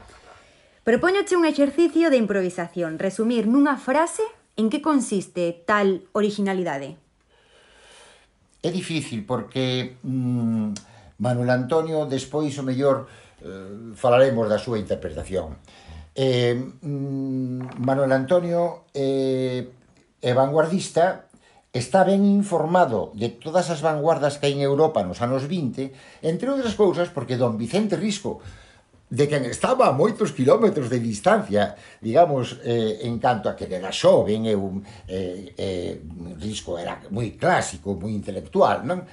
Propóñoche 0.81 1.37
un 1.37 1.45
exercicio 1.45 2.09
de 2.09 2.17
improvisación, 2.17 2.97
resumir 2.97 3.45
nunha 3.45 3.77
frase 3.77 4.25
en 4.57 4.73
que 4.73 4.81
consiste 4.81 5.63
tal 5.65 6.09
originalidade. 6.11 6.97
É 8.61 8.69
difícil 8.69 9.25
porque 9.25 9.97
mmm, 10.01 10.73
Manuel 11.21 11.49
Antonio 11.53 12.09
despois 12.09 12.57
o 12.57 12.65
mellor 12.65 13.05
eh, 13.41 13.93
falaremos 13.93 14.49
da 14.49 14.57
súa 14.57 14.81
interpretación. 14.81 15.57
Eh, 16.15 16.55
mm, 16.55 17.79
Manuel 17.79 18.11
Antonio 18.11 18.91
eh, 18.93 19.71
é 20.19 20.31
vanguardista, 20.33 21.31
está 21.71 22.03
ben 22.03 22.27
informado 22.27 23.15
de 23.15 23.31
todas 23.39 23.71
as 23.71 23.79
vanguardas 23.79 24.35
que 24.35 24.51
hai 24.51 24.53
en 24.59 24.61
Europa 24.61 25.07
nos 25.07 25.23
anos 25.23 25.47
20, 25.47 26.27
entre 26.27 26.51
outras 26.51 26.75
cousas 26.75 27.07
porque 27.07 27.39
don 27.39 27.55
Vicente 27.55 27.95
Risco, 27.95 28.43
de 29.11 29.27
quen 29.27 29.43
estaba 29.47 29.87
a 29.87 29.95
moitos 29.95 30.31
kilómetros 30.31 30.87
de 30.87 30.99
distancia, 30.99 31.75
digamos, 31.99 32.59
eh, 32.63 33.03
en 33.07 33.19
canto 33.19 33.51
a 33.51 33.55
que 33.55 33.67
era 33.67 33.91
xoven, 33.91 34.47
e 34.47 34.55
un 34.55 34.83
eh, 35.07 35.51
eh, 35.55 35.99
risco 36.39 36.79
era 36.79 36.99
moi 37.11 37.35
clásico, 37.39 37.95
moi 37.95 38.11
intelectual, 38.11 38.83
non? 38.83 39.03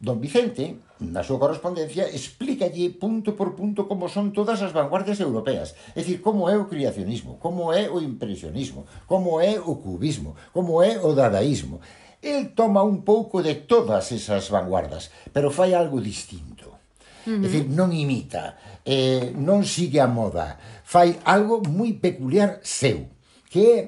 Don 0.00 0.20
Vicente 0.20 0.91
Na 1.02 1.26
súa 1.26 1.42
correspondencia 1.42 2.06
explícalle 2.06 2.94
punto 2.94 3.34
por 3.34 3.58
punto 3.58 3.90
como 3.90 4.06
son 4.06 4.30
todas 4.30 4.62
as 4.62 4.70
vanguardias 4.70 5.18
europeas, 5.18 5.74
é 5.98 6.00
dicir, 6.00 6.22
como 6.22 6.46
é 6.46 6.54
o 6.54 6.70
creacionismo, 6.70 7.42
como 7.42 7.74
é 7.74 7.90
o 7.90 7.98
impresionismo, 7.98 8.86
como 9.10 9.42
é 9.42 9.58
o 9.58 9.82
cubismo, 9.82 10.38
como 10.54 10.78
é 10.78 11.02
o 11.02 11.10
dadaísmo. 11.10 11.82
El 12.22 12.54
toma 12.54 12.86
un 12.86 13.02
pouco 13.02 13.42
de 13.42 13.66
todas 13.66 14.14
esas 14.14 14.46
vanguardas, 14.46 15.10
pero 15.34 15.50
fai 15.50 15.74
algo 15.74 15.98
distinto. 15.98 16.70
Uh 17.26 17.34
-huh. 17.34 17.42
É 17.42 17.46
dicir, 17.50 17.64
non 17.66 17.90
imita, 17.90 18.54
eh, 18.86 19.34
non 19.34 19.66
sigue 19.66 19.98
a 19.98 20.06
moda, 20.06 20.54
fai 20.86 21.18
algo 21.26 21.58
moi 21.66 21.98
peculiar 21.98 22.62
seu, 22.62 23.10
que 23.50 23.60
é 23.66 23.78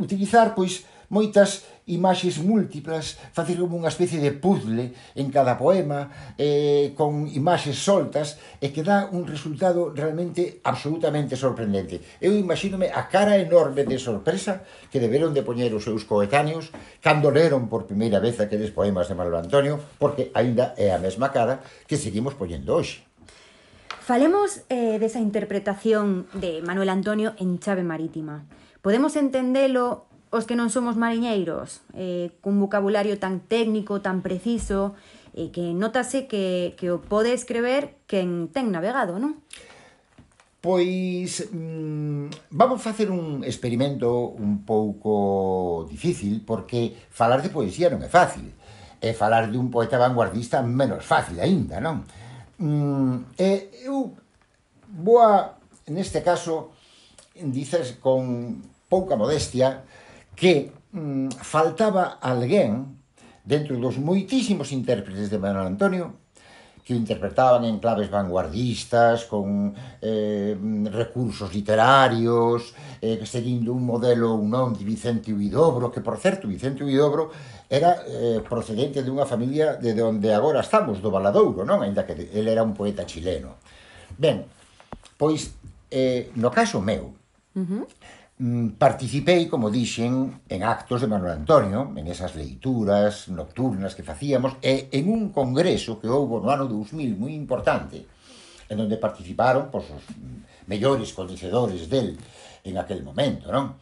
utilizar, 0.00 0.56
pois, 0.56 0.88
moitas 1.12 1.68
imaxes 1.86 2.38
múltiplas, 2.38 3.18
facer 3.34 3.58
como 3.58 3.74
unha 3.74 3.90
especie 3.90 4.22
de 4.22 4.30
puzzle 4.30 4.94
en 5.18 5.28
cada 5.34 5.58
poema, 5.58 6.34
eh, 6.38 6.94
con 6.94 7.26
imaxes 7.26 7.78
soltas, 7.80 8.38
e 8.62 8.70
que 8.70 8.86
dá 8.86 9.10
un 9.10 9.26
resultado 9.26 9.90
realmente 9.90 10.62
absolutamente 10.62 11.34
sorprendente. 11.34 11.98
Eu 12.22 12.38
imagínome 12.38 12.94
a 12.94 13.10
cara 13.10 13.34
enorme 13.38 13.82
de 13.82 13.98
sorpresa 13.98 14.62
que 14.94 15.02
deberon 15.02 15.34
de 15.34 15.42
poñer 15.42 15.74
os 15.74 15.82
seus 15.82 16.06
coetáneos 16.06 16.70
cando 17.02 17.34
leron 17.34 17.66
por 17.66 17.90
primeira 17.90 18.22
vez 18.22 18.38
aqueles 18.38 18.70
poemas 18.70 19.10
de 19.10 19.18
Manuel 19.18 19.42
Antonio, 19.42 19.82
porque 19.98 20.30
aínda 20.38 20.74
é 20.78 20.94
a 20.94 21.02
mesma 21.02 21.34
cara 21.34 21.66
que 21.90 21.98
seguimos 21.98 22.38
poñendo 22.38 22.78
hoxe. 22.78 23.02
Falemos 24.02 24.66
eh, 24.68 24.98
desa 24.98 25.22
interpretación 25.22 26.26
de 26.34 26.58
Manuel 26.62 26.90
Antonio 26.90 27.34
en 27.38 27.58
Chave 27.62 27.86
Marítima. 27.86 28.46
Podemos 28.82 29.14
entendelo 29.14 30.10
os 30.32 30.48
que 30.48 30.56
non 30.56 30.72
somos 30.72 30.96
mariñeiros, 30.96 31.84
eh, 31.92 32.32
cun 32.40 32.56
vocabulario 32.56 33.20
tan 33.20 33.44
técnico, 33.44 34.00
tan 34.00 34.24
preciso, 34.24 34.96
eh, 35.36 35.52
que 35.52 35.76
notase 35.76 36.24
que, 36.24 36.72
que 36.80 36.88
o 36.88 37.04
pode 37.04 37.36
escrever 37.36 38.00
quen 38.08 38.48
ten 38.48 38.72
navegado, 38.72 39.20
non? 39.20 39.36
Pois 40.64 41.52
mmm, 41.52 42.32
vamos 42.48 42.80
facer 42.80 43.12
un 43.12 43.44
experimento 43.44 44.32
un 44.32 44.64
pouco 44.64 45.84
difícil 45.84 46.40
porque 46.48 46.96
falar 47.12 47.44
de 47.44 47.52
poesía 47.52 47.92
non 47.92 48.00
é 48.00 48.08
fácil 48.08 48.48
e 49.04 49.12
falar 49.12 49.52
de 49.52 49.60
un 49.60 49.68
poeta 49.68 50.00
vanguardista 50.00 50.64
menos 50.64 51.04
fácil 51.04 51.36
aínda, 51.44 51.76
non? 51.76 52.08
Mm, 52.56 53.36
e 53.36 53.84
eu 53.84 54.16
vou 54.96 55.20
a, 55.20 55.60
neste 55.92 56.24
caso, 56.24 56.72
dices 57.36 58.00
con 58.00 58.64
pouca 58.88 59.18
modestia, 59.18 59.84
que 60.42 60.72
mm, 60.90 61.38
faltaba 61.38 62.18
alguén 62.18 62.98
dentro 63.46 63.78
dos 63.78 64.02
moitísimos 64.02 64.74
intérpretes 64.74 65.30
de 65.30 65.38
Manuel 65.38 65.70
Antonio 65.70 66.18
que 66.82 66.90
o 66.90 66.98
interpretaban 66.98 67.62
en 67.62 67.78
claves 67.78 68.10
vanguardistas, 68.10 69.30
con 69.30 69.70
eh, 70.02 70.58
mm, 70.58 70.90
recursos 70.90 71.54
literarios, 71.54 72.74
eh, 72.98 73.22
seguindo 73.22 73.70
un 73.70 73.86
modelo 73.86 74.34
ou 74.34 74.42
non 74.42 74.74
de 74.74 74.82
Vicente 74.82 75.30
Huidobro, 75.30 75.94
que, 75.94 76.02
por 76.02 76.18
certo, 76.18 76.50
Vicente 76.50 76.82
Huidobro 76.82 77.30
era 77.70 78.02
eh, 78.02 78.42
procedente 78.42 79.06
dunha 79.06 79.30
familia 79.30 79.78
de 79.78 79.94
onde 80.02 80.34
agora 80.34 80.66
estamos, 80.66 80.98
do 80.98 81.14
Valadouro, 81.14 81.62
non? 81.62 81.86
Ainda 81.86 82.02
que 82.02 82.18
ele 82.18 82.50
era 82.50 82.66
un 82.66 82.74
poeta 82.74 83.06
chileno. 83.06 83.62
Ben, 84.18 84.42
pois, 85.14 85.54
eh, 85.86 86.34
no 86.34 86.50
caso 86.50 86.82
meu, 86.82 87.14
uh 87.54 87.62
-huh 87.62 87.86
Mm, 88.42 88.74
participei, 88.74 89.46
como 89.46 89.70
dixen, 89.70 90.42
en 90.50 90.60
actos 90.66 90.98
de 90.98 91.06
Manuel 91.06 91.46
Antonio, 91.46 91.94
en 91.94 92.10
esas 92.10 92.34
leituras 92.34 93.30
nocturnas 93.30 93.94
que 93.94 94.02
facíamos, 94.02 94.58
e 94.58 94.90
en 94.90 95.06
un 95.06 95.30
congreso 95.30 96.02
que 96.02 96.10
houve 96.10 96.42
no 96.42 96.50
ano 96.50 96.66
2000 96.66 97.14
moi 97.14 97.30
importante, 97.38 98.02
en 98.66 98.76
donde 98.82 98.98
participaron 98.98 99.70
pois, 99.70 99.86
os 99.94 100.02
mellores 100.66 101.14
coñecedores 101.14 101.86
del 101.86 102.18
en 102.66 102.82
aquel 102.82 103.06
momento, 103.06 103.46
non? 103.54 103.78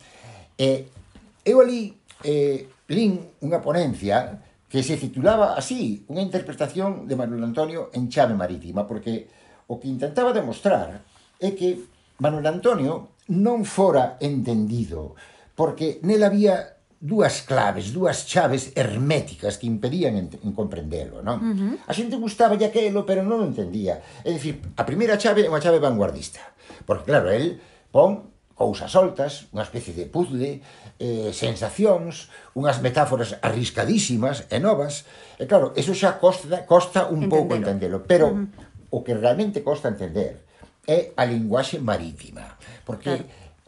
E 0.60 0.92
eu 1.40 1.64
ali 1.64 1.96
eh, 2.20 2.68
lin 2.92 3.16
unha 3.40 3.64
ponencia 3.64 4.44
que 4.68 4.84
se 4.84 5.00
titulaba 5.00 5.56
así, 5.56 6.04
unha 6.12 6.20
interpretación 6.20 7.08
de 7.08 7.16
Manuel 7.16 7.48
Antonio 7.48 7.88
en 7.96 8.12
chave 8.12 8.36
marítima, 8.36 8.84
porque 8.84 9.24
o 9.72 9.80
que 9.80 9.88
intentaba 9.88 10.36
demostrar 10.36 11.00
é 11.40 11.48
que 11.56 11.80
Manuel 12.20 12.60
Antonio 12.60 13.16
non 13.30 13.62
fora 13.62 14.18
entendido, 14.18 15.14
porque 15.54 16.02
nel 16.02 16.26
había 16.26 16.80
dúas 17.00 17.40
claves, 17.46 17.96
dúas 17.96 18.28
chaves 18.28 18.76
herméticas 18.76 19.56
que 19.56 19.70
impedían 19.70 20.20
en, 20.20 20.26
en 20.34 20.52
comprendelo, 20.52 21.24
non? 21.24 21.38
Uh 21.40 21.54
-huh. 21.56 21.74
A 21.88 21.92
xente 21.96 22.20
gustaba 22.20 22.58
aquelo, 22.60 23.08
pero 23.08 23.24
non 23.24 23.40
o 23.40 23.48
entendía. 23.48 24.04
É 24.20 24.34
dicir, 24.34 24.60
a 24.76 24.84
primeira 24.84 25.16
chave 25.16 25.46
é 25.46 25.48
unha 25.48 25.62
chave 25.62 25.80
vanguardista, 25.80 26.42
porque 26.84 27.08
claro, 27.08 27.32
el 27.32 27.62
pon 27.88 28.28
cousas 28.52 28.92
soltas, 28.92 29.48
unha 29.56 29.64
especie 29.64 29.96
de 29.96 30.04
puzzle, 30.04 30.60
eh, 31.00 31.32
sensacións, 31.32 32.28
unhas 32.52 32.84
metáforas 32.84 33.40
arriscadísimas 33.40 34.44
e 34.52 34.60
novas. 34.60 35.08
E 35.40 35.48
claro, 35.48 35.72
eso 35.80 35.96
xa 35.96 36.20
costa, 36.20 36.68
costa 36.68 37.08
un 37.08 37.24
Entendelo. 37.24 37.32
pouco 37.32 37.52
entendelo, 37.56 37.98
pero 38.04 38.26
uh 38.28 38.44
-huh. 38.44 38.92
o 38.92 38.98
que 39.00 39.16
realmente 39.16 39.64
costa 39.64 39.88
entender 39.88 40.49
é 40.86 41.12
a 41.16 41.24
linguaxe 41.24 41.78
marítima. 41.78 42.56
Porque 42.84 43.10
claro. 43.10 43.24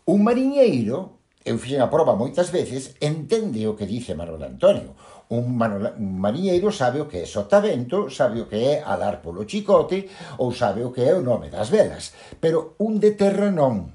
un 0.07 0.19
mariñeiro, 0.25 1.19
eu 1.45 1.59
fixen 1.59 1.83
a 1.83 1.91
prova 1.91 2.15
moitas 2.15 2.53
veces, 2.55 2.95
entende 3.03 3.67
o 3.67 3.77
que 3.77 3.89
dice 3.89 4.15
Manuel 4.15 4.45
Antonio. 4.45 4.95
Un, 5.33 5.57
Manuel, 5.57 5.97
un 5.97 6.21
mariñeiro 6.21 6.69
sabe 6.71 7.01
o 7.01 7.09
que 7.09 7.25
é 7.25 7.27
sotavento, 7.27 8.13
sabe 8.13 8.45
o 8.45 8.49
que 8.49 8.61
é 8.61 8.75
alar 8.85 9.25
polo 9.25 9.49
chicote, 9.49 10.07
ou 10.39 10.53
sabe 10.53 10.85
o 10.85 10.93
que 10.93 11.03
é 11.03 11.13
o 11.17 11.25
nome 11.25 11.49
das 11.49 11.73
velas. 11.73 12.13
Pero 12.39 12.77
un 12.79 13.01
de 13.01 13.17
terra 13.17 13.49
non. 13.49 13.91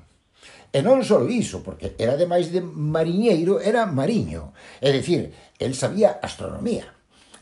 E 0.73 0.83
non 0.83 1.05
só 1.05 1.23
iso, 1.23 1.63
porque 1.63 1.95
era 1.95 2.19
ademais 2.19 2.49
de 2.51 2.59
mariñeiro, 2.59 3.61
era 3.61 3.85
mariño. 3.87 4.51
É 4.81 4.91
dicir, 4.91 5.31
el 5.61 5.77
sabía 5.77 6.19
astronomía 6.19 6.96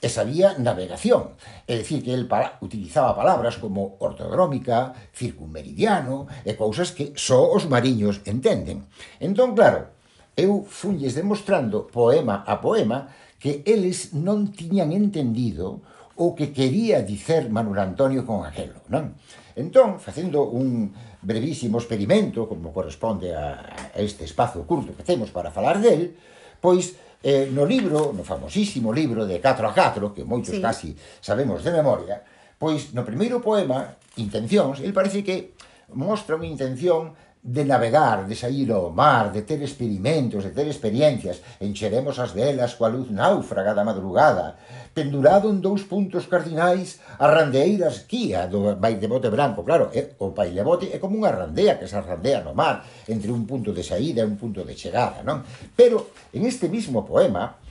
e 0.06 0.10
sabía 0.14 0.54
navegación. 0.62 1.34
É 1.66 1.82
dicir, 1.82 2.06
que 2.06 2.14
el 2.14 2.30
para, 2.30 2.62
utilizaba 2.62 3.18
palabras 3.18 3.58
como 3.58 3.98
ortodrómica, 3.98 4.94
circunmeridiano, 5.18 6.30
e 6.46 6.54
cousas 6.54 6.94
que 6.94 7.18
só 7.18 7.50
os 7.50 7.66
mariños 7.66 8.22
entenden. 8.30 8.86
Entón, 9.18 9.58
claro, 9.58 9.98
eu 10.38 10.62
funlles 10.70 11.18
demostrando 11.18 11.90
poema 11.90 12.46
a 12.46 12.62
poema 12.62 13.10
que 13.42 13.66
eles 13.66 14.14
non 14.14 14.54
tiñan 14.54 14.94
entendido 14.94 15.82
o 16.22 16.38
que 16.38 16.54
quería 16.54 17.02
dicer 17.02 17.50
Manuel 17.50 17.82
Antonio 17.82 18.30
con 18.30 18.46
aquelo, 18.46 18.86
non? 18.94 19.18
Entón, 19.58 19.98
facendo 19.98 20.46
un 20.46 20.94
brevísimo 21.26 21.82
experimento, 21.82 22.46
como 22.46 22.70
corresponde 22.70 23.34
a, 23.34 23.90
a 23.90 23.98
este 23.98 24.22
espazo 24.30 24.70
curto 24.70 24.94
que 24.94 25.02
temos 25.02 25.34
para 25.34 25.50
falar 25.50 25.82
del, 25.82 26.14
pois 26.62 26.94
Eh, 27.26 27.50
no 27.50 27.66
libro, 27.66 28.14
no 28.14 28.22
famosísimo 28.22 28.94
libro 28.94 29.26
de 29.26 29.42
4 29.42 29.66
a 29.66 29.74
4, 29.74 30.14
que 30.14 30.22
moitos 30.22 30.54
sí. 30.54 30.62
casi 30.62 30.94
sabemos 31.18 31.66
de 31.66 31.74
memoria, 31.74 32.22
pois 32.62 32.94
no 32.94 33.02
primeiro 33.02 33.42
poema, 33.42 33.98
Intencións, 34.16 34.80
el 34.80 34.94
parece 34.94 35.26
que 35.26 35.58
mostra 35.92 36.40
unha 36.40 36.48
intención 36.48 37.12
de 37.46 37.64
navegar, 37.64 38.26
de 38.26 38.34
sair 38.34 38.74
ao 38.74 38.90
mar, 38.90 39.30
de 39.30 39.46
ter 39.46 39.62
experimentos, 39.62 40.42
de 40.42 40.50
ter 40.50 40.66
experiencias, 40.66 41.46
encheremos 41.62 42.18
as 42.18 42.34
velas 42.34 42.74
coa 42.74 42.90
luz 42.90 43.14
náufraga 43.14 43.78
da 43.78 43.86
madrugada, 43.86 44.58
pendurado 44.98 45.54
en 45.54 45.62
dous 45.62 45.86
puntos 45.86 46.26
cardinais 46.26 46.98
a 47.22 47.30
randeira 47.30 47.94
esquía 47.94 48.50
do 48.50 48.74
bailebote 48.82 49.30
branco, 49.30 49.62
claro, 49.62 49.94
é, 49.94 50.18
o 50.18 50.34
bailebote 50.34 50.90
é 50.90 50.98
como 50.98 51.22
unha 51.22 51.30
randea 51.30 51.78
que 51.78 51.86
se 51.86 52.02
randea 52.02 52.42
no 52.42 52.58
mar, 52.58 52.82
entre 53.06 53.30
un 53.30 53.46
punto 53.46 53.78
de 53.78 53.86
saída 53.86 54.26
e 54.26 54.30
un 54.30 54.42
punto 54.42 54.66
de 54.66 54.74
chegada, 54.74 55.22
non? 55.22 55.46
Pero 55.78 56.18
en 56.34 56.50
este 56.50 56.66
mismo 56.66 57.06
poema, 57.06 57.62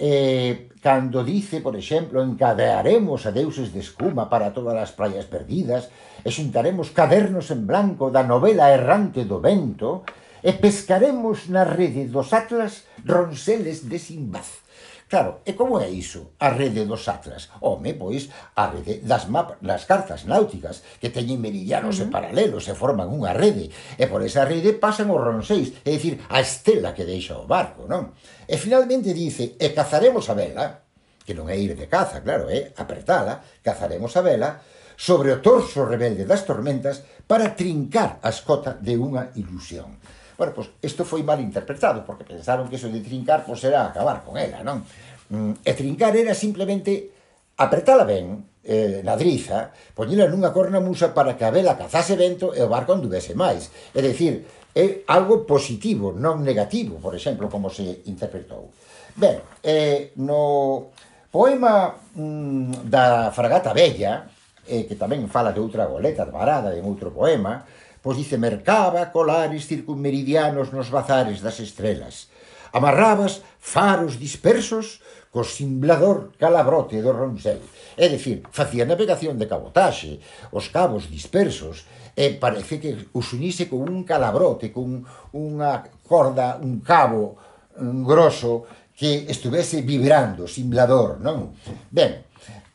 eh, 0.00 0.72
cando 0.80 1.20
dice, 1.20 1.60
por 1.60 1.76
exemplo, 1.76 2.24
encadearemos 2.24 3.28
a 3.28 3.30
deuses 3.36 3.68
de 3.68 3.84
escuma 3.84 4.32
para 4.32 4.56
todas 4.56 4.72
as 4.80 4.96
praias 4.96 5.28
perdidas, 5.28 5.92
e 6.24 6.32
xuntaremos 6.32 6.96
cadernos 6.96 7.52
en 7.52 7.68
blanco 7.68 8.08
da 8.08 8.24
novela 8.24 8.72
errante 8.72 9.28
do 9.28 9.44
vento, 9.44 10.08
e 10.40 10.56
pescaremos 10.56 11.52
na 11.52 11.68
rede 11.68 12.08
dos 12.08 12.32
atlas 12.32 12.88
ronseles 13.04 13.84
de 13.84 14.00
Simbaz. 14.00 14.64
Claro, 15.10 15.42
e 15.42 15.58
como 15.58 15.82
é 15.82 15.90
iso? 15.90 16.38
A 16.38 16.54
rede 16.54 16.86
dos 16.86 17.10
atlas. 17.10 17.50
Home, 17.58 17.98
pois, 17.98 18.30
a 18.54 18.70
rede 18.70 19.02
das 19.02 19.26
mapas, 19.26 19.58
das 19.58 19.82
cartas 19.82 20.22
náuticas, 20.22 20.86
que 21.02 21.10
teñen 21.10 21.42
meridianos 21.42 21.98
uh 21.98 22.06
-huh. 22.06 22.10
e 22.10 22.14
paralelos 22.14 22.70
e 22.70 22.78
forman 22.78 23.10
unha 23.10 23.34
rede. 23.34 23.74
E 23.98 24.06
por 24.06 24.22
esa 24.22 24.46
rede 24.46 24.70
pasan 24.78 25.10
os 25.10 25.18
ronseis, 25.18 25.74
é 25.82 25.98
dicir, 25.98 26.22
a 26.30 26.38
estela 26.38 26.94
que 26.94 27.02
deixa 27.02 27.34
o 27.34 27.50
barco, 27.50 27.90
non? 27.90 28.14
E 28.46 28.54
finalmente 28.54 29.10
dice, 29.10 29.58
e 29.58 29.66
cazaremos 29.74 30.30
a 30.30 30.38
vela, 30.38 30.86
que 31.26 31.34
non 31.34 31.50
é 31.50 31.58
ir 31.58 31.74
de 31.74 31.90
caza, 31.90 32.22
claro, 32.22 32.46
é 32.46 32.70
apertala, 32.78 33.42
cazaremos 33.66 34.14
a 34.14 34.22
vela, 34.22 34.62
sobre 34.94 35.34
o 35.34 35.42
torso 35.42 35.90
rebelde 35.90 36.22
das 36.22 36.46
tormentas 36.46 37.02
para 37.26 37.58
trincar 37.58 38.22
a 38.22 38.30
escota 38.30 38.78
de 38.78 38.94
unha 38.94 39.34
ilusión. 39.34 39.98
Bueno, 40.40 40.56
pois 40.56 40.72
isto 40.80 41.04
foi 41.04 41.20
mal 41.20 41.36
interpretado, 41.36 42.00
porque 42.08 42.24
pensaron 42.24 42.64
que 42.72 42.80
eso 42.80 42.88
de 42.88 43.04
trincar 43.04 43.44
pois 43.44 43.60
era 43.60 43.84
acabar 43.84 44.24
con 44.24 44.40
ela, 44.40 44.64
non? 44.64 44.80
Mm, 45.28 45.60
e 45.60 45.72
trincar 45.76 46.16
era 46.16 46.32
simplemente 46.32 47.12
apretala 47.60 48.08
ben, 48.08 48.48
eh, 48.64 49.04
nadriza, 49.04 49.68
poñela 49.92 50.32
nunha 50.32 50.48
cornamusa 50.48 51.12
para 51.12 51.36
que 51.36 51.44
a 51.44 51.52
vela 51.52 51.76
cazase 51.76 52.16
vento 52.16 52.56
e 52.56 52.60
o 52.64 52.72
barco 52.72 52.96
anduvese 52.96 53.36
máis. 53.36 53.68
É 53.92 54.00
dicir, 54.00 54.48
é 54.72 55.04
algo 55.12 55.44
positivo, 55.44 56.16
non 56.16 56.40
negativo, 56.40 56.96
por 57.04 57.12
exemplo, 57.12 57.52
como 57.52 57.68
se 57.68 58.08
interpretou. 58.08 58.72
Ben, 59.20 59.44
eh, 59.60 60.16
no 60.24 60.88
poema 61.28 62.00
mm, 62.16 62.88
da 62.88 63.28
Fragata 63.28 63.76
Bella, 63.76 64.24
eh, 64.64 64.88
que 64.88 64.96
tamén 64.96 65.28
fala 65.28 65.52
de 65.52 65.60
outra 65.60 65.84
goleta 65.84 66.24
de 66.24 66.32
varada 66.32 66.72
en 66.72 66.88
outro 66.88 67.12
poema, 67.12 67.68
pois 68.02 68.16
dice, 68.16 68.40
mercaba 68.40 69.12
colares 69.12 69.68
circunmeridianos 69.68 70.72
nos 70.72 70.88
bazares 70.88 71.44
das 71.44 71.60
estrelas. 71.60 72.32
Amarrabas 72.72 73.42
faros 73.58 74.16
dispersos 74.16 75.02
co 75.30 75.46
simblador 75.46 76.34
calabrote 76.38 76.98
do 76.98 77.14
roncel. 77.14 77.62
É 77.94 78.10
dicir, 78.10 78.42
facía 78.50 78.88
navegación 78.88 79.38
de 79.38 79.46
cabotaxe, 79.46 80.18
os 80.50 80.66
cabos 80.74 81.06
dispersos, 81.06 81.86
e 82.18 82.34
parece 82.42 82.82
que 82.82 82.90
os 83.14 83.30
unise 83.30 83.70
con 83.70 83.86
un 83.86 84.02
calabrote, 84.02 84.74
con 84.74 85.06
unha 85.30 85.86
corda, 86.02 86.58
un 86.58 86.82
cabo 86.82 87.38
un 87.78 88.02
grosso 88.02 88.66
que 88.98 89.30
estuvese 89.30 89.82
vibrando, 89.82 90.50
simblador, 90.50 91.22
non? 91.22 91.54
Ben, 91.88 92.26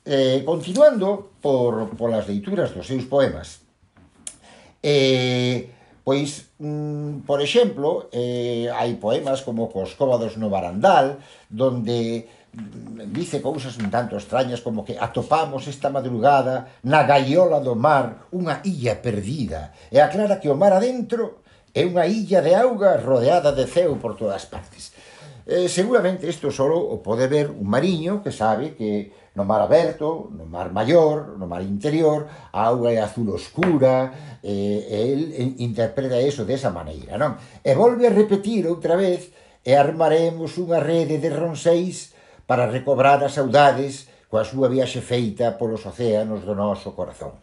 eh, 0.08 0.42
continuando 0.48 1.38
por, 1.44 1.92
por 1.94 2.10
as 2.16 2.26
leituras 2.26 2.74
dos 2.74 2.88
seus 2.88 3.06
poemas, 3.06 3.65
Eh, 4.86 5.66
pois, 6.06 6.54
mm, 6.62 7.26
por 7.26 7.42
exemplo, 7.42 8.06
eh, 8.14 8.70
hai 8.70 9.02
poemas 9.02 9.42
como 9.42 9.74
Coscóvados 9.74 10.38
no 10.38 10.54
Barandal, 10.54 11.18
donde 11.50 12.30
mm, 12.54 13.10
dice 13.10 13.42
cousas 13.42 13.82
un 13.82 13.90
tanto 13.90 14.14
extrañas 14.14 14.62
como 14.62 14.86
que 14.86 14.94
atopamos 15.02 15.66
esta 15.66 15.90
madrugada 15.90 16.70
na 16.86 17.02
gaiola 17.02 17.58
do 17.66 17.74
mar 17.74 18.30
unha 18.30 18.62
illa 18.62 19.02
perdida 19.02 19.74
e 19.90 19.98
aclara 19.98 20.38
que 20.38 20.54
o 20.54 20.60
mar 20.60 20.78
adentro 20.78 21.42
é 21.74 21.82
unha 21.82 22.06
illa 22.06 22.46
de 22.46 22.54
auga 22.54 23.02
rodeada 23.02 23.50
de 23.58 23.66
ceo 23.66 23.98
por 23.98 24.14
todas 24.14 24.46
partes. 24.46 24.94
Eh, 25.50 25.66
seguramente 25.66 26.30
isto 26.30 26.54
só 26.54 26.70
o 26.70 27.02
pode 27.02 27.26
ver 27.26 27.50
un 27.50 27.66
mariño 27.66 28.22
que 28.22 28.30
sabe 28.30 28.78
que 28.78 29.25
No 29.36 29.44
mar 29.44 29.62
aberto, 29.62 30.32
no 30.32 30.48
mar 30.48 30.72
maior, 30.72 31.36
no 31.36 31.46
mar 31.46 31.62
interior, 31.62 32.28
a 32.56 32.72
auga 32.72 32.92
é 32.92 33.04
azul 33.04 33.30
oscura, 33.36 34.40
e, 34.40 34.88
e 34.88 34.98
el 35.12 35.24
interpreta 35.60 36.16
eso 36.16 36.48
desa 36.48 36.72
maneira, 36.72 37.20
non? 37.20 37.36
E 37.60 37.76
volve 37.76 38.08
a 38.08 38.16
repetir 38.16 38.64
outra 38.64 38.96
vez, 38.96 39.36
e 39.66 39.76
armaremos 39.76 40.56
unha 40.56 40.80
rede 40.80 41.20
de 41.20 41.34
ronseis 41.34 42.16
para 42.48 42.70
recobrar 42.70 43.20
as 43.26 43.36
saudades 43.36 44.08
coa 44.30 44.46
súa 44.46 44.68
viaxe 44.70 45.02
feita 45.02 45.56
polos 45.56 45.88
océanos 45.88 46.44
do 46.44 46.54
noso 46.54 46.92
corazón. 46.92 47.40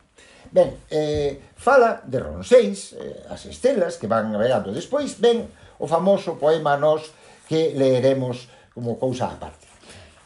Ben, 0.53 0.85
eh, 0.93 1.41
fala 1.57 2.05
de 2.05 2.21
Ronseis, 2.21 2.93
eh, 2.93 3.25
as 3.33 3.49
estelas 3.49 3.97
que 3.97 4.05
van 4.05 4.29
navegando 4.29 4.69
despois, 4.69 5.17
ben, 5.17 5.49
o 5.81 5.89
famoso 5.89 6.37
poema 6.37 6.77
nos 6.77 7.09
que 7.49 7.73
leeremos 7.73 8.53
como 8.77 9.01
cousa 9.01 9.33
aparte. 9.33 9.72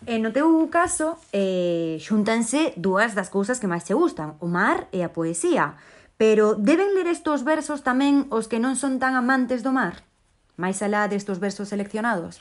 E 0.07 0.23
no 0.23 0.31
teu 0.31 0.47
caso, 0.71 1.19
eh, 1.35 1.99
xuntanse 1.99 2.73
dúas 2.79 3.19
das 3.19 3.27
cousas 3.29 3.59
que 3.59 3.67
máis 3.67 3.83
te 3.83 3.93
gustan, 3.93 4.39
o 4.39 4.47
mar 4.47 4.87
e 4.95 5.03
a 5.03 5.11
poesía. 5.11 5.77
Pero 6.15 6.55
deben 6.55 6.95
ler 6.95 7.11
estos 7.11 7.43
versos 7.43 7.83
tamén 7.83 8.31
os 8.31 8.47
que 8.47 8.63
non 8.63 8.79
son 8.79 9.03
tan 9.03 9.19
amantes 9.19 9.67
do 9.67 9.75
mar? 9.75 10.07
Máis 10.55 10.79
alá 10.81 11.11
destos 11.11 11.43
versos 11.43 11.75
seleccionados? 11.75 12.39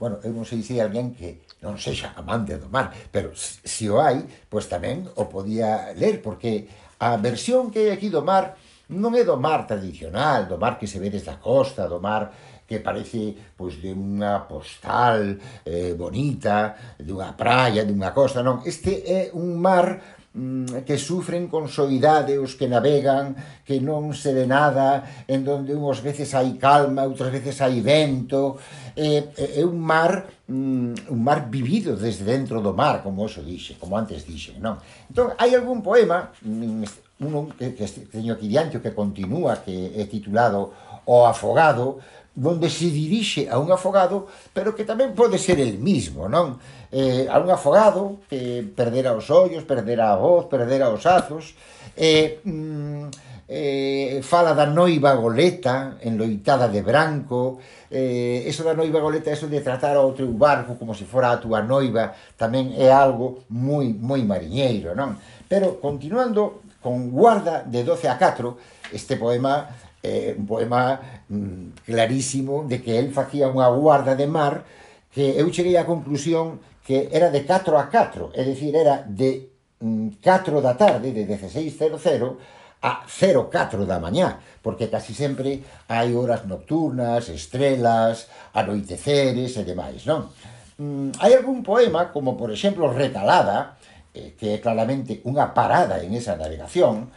bueno, 0.00 0.16
eu 0.24 0.32
non 0.32 0.48
sei 0.48 0.64
se 0.64 0.80
hai 0.80 0.88
alguén 0.88 1.12
que 1.12 1.44
non 1.60 1.76
sexa 1.76 2.16
amante 2.16 2.56
do 2.56 2.72
mar, 2.72 2.88
pero 3.12 3.36
se, 3.36 3.60
se 3.68 3.84
o 3.92 4.00
hai, 4.00 4.24
pois 4.48 4.64
tamén 4.64 5.04
o 5.20 5.28
podía 5.28 5.92
ler, 5.92 6.24
porque 6.24 6.64
a 6.96 7.20
versión 7.20 7.68
que 7.68 7.84
hai 7.84 7.90
aquí 7.92 8.08
do 8.08 8.24
mar 8.24 8.56
non 8.88 9.12
é 9.12 9.28
do 9.28 9.36
mar 9.36 9.68
tradicional, 9.68 10.48
do 10.48 10.56
mar 10.56 10.80
que 10.80 10.88
se 10.88 10.96
ve 10.96 11.12
desde 11.12 11.28
a 11.28 11.36
costa, 11.36 11.84
do 11.84 12.00
mar 12.00 12.32
que 12.70 12.78
parece 12.78 13.34
pois 13.58 13.82
de 13.82 13.90
unha 13.90 14.46
postal 14.46 15.34
eh, 15.66 15.90
bonita, 15.98 16.94
dunha 17.02 17.34
praia, 17.34 17.82
dunha 17.82 18.14
costa, 18.14 18.46
non, 18.46 18.62
este 18.62 19.02
é 19.10 19.34
un 19.34 19.58
mar 19.58 19.98
mm, 20.30 20.86
que 20.86 20.94
sufren 20.94 21.50
con 21.50 21.66
soidade 21.66 22.38
os 22.38 22.54
que 22.54 22.70
navegan, 22.70 23.34
que 23.66 23.82
non 23.82 24.14
se 24.14 24.30
ve 24.30 24.46
nada, 24.46 25.02
en 25.26 25.42
donde 25.42 25.74
unhas 25.74 25.98
veces 25.98 26.30
hai 26.30 26.54
calma, 26.62 27.10
outras 27.10 27.34
veces 27.34 27.58
hai 27.58 27.82
vento, 27.82 28.62
é, 28.94 29.34
é 29.34 29.66
un 29.66 29.82
mar 29.82 30.30
mm, 30.46 31.10
un 31.10 31.20
mar 31.26 31.50
vivido 31.50 31.98
desde 31.98 32.22
dentro 32.22 32.62
do 32.62 32.70
mar, 32.70 33.02
como 33.02 33.26
eso 33.26 33.42
dixe, 33.42 33.74
como 33.82 33.98
antes 33.98 34.22
dixe, 34.22 34.54
non? 34.62 34.78
Entón, 35.10 35.34
hai 35.42 35.58
algún 35.58 35.82
poema, 35.82 36.30
mm, 36.46 37.10
un 37.26 37.50
que, 37.58 37.74
que 37.74 37.86
teño 38.14 38.38
aquí 38.38 38.46
diante, 38.46 38.78
que 38.78 38.94
continúa, 38.94 39.58
que 39.58 39.92
é 39.98 40.06
titulado 40.06 40.70
o 41.06 41.26
afogado, 41.26 41.98
onde 42.40 42.70
se 42.70 42.88
dirixe 42.88 43.48
a 43.50 43.58
un 43.58 43.70
afogado, 43.72 44.26
pero 44.54 44.72
que 44.72 44.88
tamén 44.88 45.12
pode 45.12 45.36
ser 45.36 45.60
el 45.60 45.76
mismo, 45.78 46.28
non? 46.30 46.56
Eh, 46.90 47.28
a 47.28 47.36
un 47.38 47.50
afogado 47.50 48.24
que 48.30 48.64
perdera 48.74 49.12
os 49.12 49.28
ollos, 49.28 49.66
perdera 49.66 50.12
a 50.12 50.16
voz, 50.16 50.46
perdera 50.46 50.88
os 50.88 51.04
azos, 51.04 51.54
eh, 51.96 52.40
mm, 52.44 53.30
eh, 53.50 54.20
fala 54.22 54.54
da 54.54 54.64
noiva 54.64 55.12
goleta 55.18 55.98
enloitada 56.06 56.70
de 56.70 56.86
branco 56.86 57.58
eh, 57.90 58.46
eso 58.46 58.62
da 58.62 58.78
noiva 58.78 59.02
goleta 59.02 59.34
eso 59.34 59.50
de 59.50 59.58
tratar 59.58 59.98
ao 59.98 60.14
teu 60.14 60.30
barco 60.30 60.78
como 60.78 60.94
se 60.94 61.02
fora 61.02 61.34
a 61.34 61.42
tua 61.42 61.58
noiva 61.58 62.14
tamén 62.38 62.70
é 62.78 62.94
algo 62.94 63.42
moi 63.50 63.90
moi 63.90 64.22
mariñeiro 64.22 64.94
non? 64.94 65.18
pero 65.50 65.82
continuando 65.82 66.62
con 66.78 67.10
guarda 67.10 67.66
de 67.66 67.82
12 67.82 68.06
a 68.06 68.14
4 68.14 68.94
este 68.94 69.18
poema 69.18 69.66
eh, 70.02 70.34
un 70.36 70.46
poema 70.46 71.00
mm, 71.28 71.84
clarísimo 71.84 72.64
de 72.64 72.80
que 72.80 72.98
el 72.98 73.12
facía 73.12 73.52
unha 73.52 73.68
guarda 73.68 74.16
de 74.16 74.26
mar 74.26 74.64
que 75.12 75.36
eu 75.36 75.50
cheguei 75.50 75.76
á 75.76 75.84
conclusión 75.84 76.60
que 76.90 77.08
era 77.12 77.30
de 77.30 77.44
4 77.44 77.78
a 77.78 77.86
4, 77.86 78.32
é 78.34 78.42
dicir, 78.42 78.74
era 78.74 79.04
de 79.06 79.46
mm, 79.78 80.18
4 80.22 80.60
da 80.60 80.74
tarde, 80.74 81.12
de 81.12 81.22
16.00, 81.22 82.36
a 82.82 83.04
04 83.06 83.84
da 83.84 84.00
mañá, 84.00 84.40
porque 84.62 84.88
casi 84.88 85.12
sempre 85.12 85.62
hai 85.86 86.16
horas 86.16 86.48
nocturnas, 86.48 87.28
estrelas, 87.28 88.26
anoiteceres 88.56 89.54
e 89.54 89.62
demais, 89.62 90.08
non? 90.08 90.32
Mm, 90.80 91.20
hai 91.20 91.36
algún 91.36 91.60
poema, 91.60 92.08
como 92.08 92.40
por 92.40 92.48
exemplo 92.48 92.88
Retalada, 92.88 93.76
eh, 94.16 94.32
que 94.34 94.56
é 94.56 94.58
claramente 94.58 95.20
unha 95.28 95.52
parada 95.52 96.00
en 96.00 96.16
esa 96.16 96.40
navegación, 96.40 97.12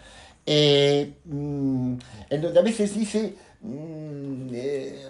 eh, 0.45 1.13
mm, 1.25 1.93
en 2.29 2.41
donde 2.41 2.59
a 2.59 2.63
veces 2.63 2.95
dice 2.95 3.35
mm, 3.61 4.49
eh, 4.53 5.09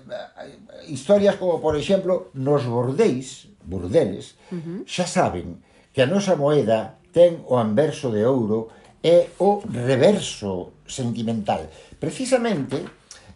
historias 0.88 1.36
como, 1.36 1.62
por 1.62 1.76
exemplo, 1.76 2.30
nos 2.34 2.66
bordéis, 2.66 3.48
bordeles, 3.66 4.36
uh 4.52 4.56
-huh. 4.56 4.86
xa 4.86 5.08
saben 5.08 5.64
que 5.94 6.02
a 6.02 6.10
nosa 6.10 6.36
moeda 6.36 7.00
ten 7.14 7.46
o 7.46 7.58
anverso 7.58 8.10
de 8.10 8.26
ouro 8.26 8.74
e 9.04 9.30
o 9.40 9.62
reverso 9.62 10.82
sentimental. 10.88 11.70
Precisamente, 12.00 12.82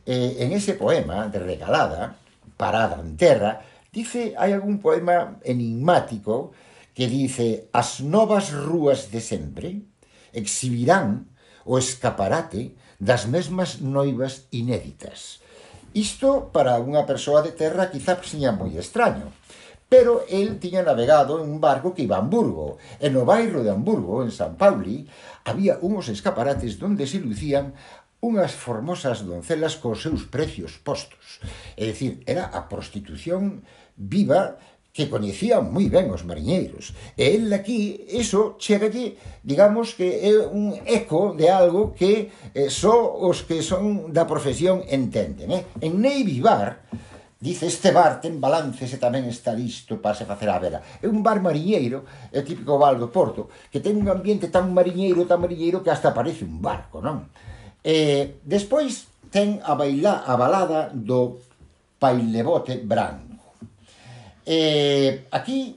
eh, 0.05 0.41
en 0.43 0.51
ese 0.53 0.73
poema 0.73 1.27
de 1.27 1.39
Regalada, 1.39 2.15
Parada 2.57 2.97
en 3.03 3.13
Terra, 3.17 3.61
dice, 3.93 4.33
hai 4.37 4.53
algún 4.53 4.81
poema 4.81 5.37
enigmático 5.45 6.53
que 6.97 7.05
dice 7.05 7.69
as 7.69 8.01
novas 8.01 8.49
rúas 8.49 9.13
de 9.13 9.21
sempre 9.21 9.85
exhibirán 10.33 11.29
o 11.67 11.75
escaparate 11.75 12.71
das 12.97 13.27
mesmas 13.27 13.83
noivas 13.83 14.47
inéditas. 14.55 15.43
Isto 15.91 16.49
para 16.55 16.79
unha 16.79 17.03
persoa 17.03 17.43
de 17.43 17.51
terra 17.51 17.91
quizá 17.91 18.15
seña 18.23 18.55
moi 18.55 18.71
extraño, 18.79 19.35
pero 19.91 20.23
el 20.27 20.59
tiña 20.59 20.83
navegado 20.83 21.39
en 21.39 21.47
un 21.47 21.59
barco 21.59 21.93
que 21.93 22.03
iba 22.03 22.15
a 22.15 22.23
Hamburgo, 22.23 22.79
e 22.99 23.07
no 23.11 23.23
bairro 23.23 23.63
de 23.63 23.71
Hamburgo, 23.71 24.23
en 24.23 24.31
San 24.31 24.59
Pauli, 24.59 25.07
había 25.47 25.79
unhos 25.79 26.11
escaparates 26.11 26.79
donde 26.79 27.07
se 27.07 27.19
lucían 27.19 27.75
unhas 28.19 28.51
formosas 28.51 29.23
doncelas 29.23 29.77
cos 29.77 30.03
seus 30.03 30.25
precios 30.27 30.75
postos. 30.81 31.39
É 31.79 31.87
dicir, 31.87 32.19
era 32.25 32.49
a 32.51 32.67
prostitución 32.67 33.63
viva 33.95 34.57
que 34.97 35.13
coñecía 35.13 35.61
moi 35.61 35.93
ben 35.93 36.09
os 36.09 36.25
mariñeiros. 36.25 36.97
E 37.13 37.37
el 37.37 37.53
aquí, 37.53 38.09
iso 38.09 38.57
chegalle, 38.57 39.13
digamos 39.45 39.93
que 39.93 40.25
é 40.25 40.33
un 40.41 40.73
eco 40.89 41.37
de 41.37 41.53
algo 41.53 41.93
que 41.93 42.33
eh, 42.57 42.73
só 42.73 43.13
os 43.13 43.45
que 43.45 43.61
son 43.61 44.09
da 44.09 44.25
profesión 44.25 44.81
entenden. 44.89 45.53
Eh? 45.53 45.61
En 45.85 46.01
Navy 46.01 46.41
Bar, 46.41 46.81
Dice, 47.37 47.69
este 47.69 47.93
bar 47.93 48.17
ten 48.17 48.41
balances 48.41 48.89
e 48.89 48.97
tamén 48.97 49.29
está 49.29 49.53
listo 49.53 50.01
para 50.01 50.17
se 50.17 50.25
facer 50.25 50.49
a 50.49 50.57
vela. 50.57 50.81
É 50.97 51.05
un 51.05 51.21
bar 51.21 51.37
mariñeiro, 51.37 52.01
é 52.33 52.41
o 52.41 52.47
típico 52.49 52.81
bar 52.81 52.97
do 52.97 53.13
Porto, 53.13 53.53
que 53.69 53.77
ten 53.77 53.93
un 53.93 54.09
ambiente 54.09 54.49
tan 54.49 54.73
mariñeiro, 54.73 55.29
tan 55.29 55.45
mariñeiro, 55.45 55.85
que 55.85 55.93
hasta 55.93 56.17
parece 56.17 56.49
un 56.49 56.57
barco, 56.57 56.97
non? 56.97 57.29
E 57.85 58.41
despois 58.41 59.05
ten 59.29 59.61
a 59.61 59.77
bailar 59.77 60.25
a 60.25 60.33
balada 60.33 60.89
do 60.89 61.37
Pailebote 62.01 62.81
Branco 62.81 63.26
eh, 64.47 65.27
aquí 65.29 65.75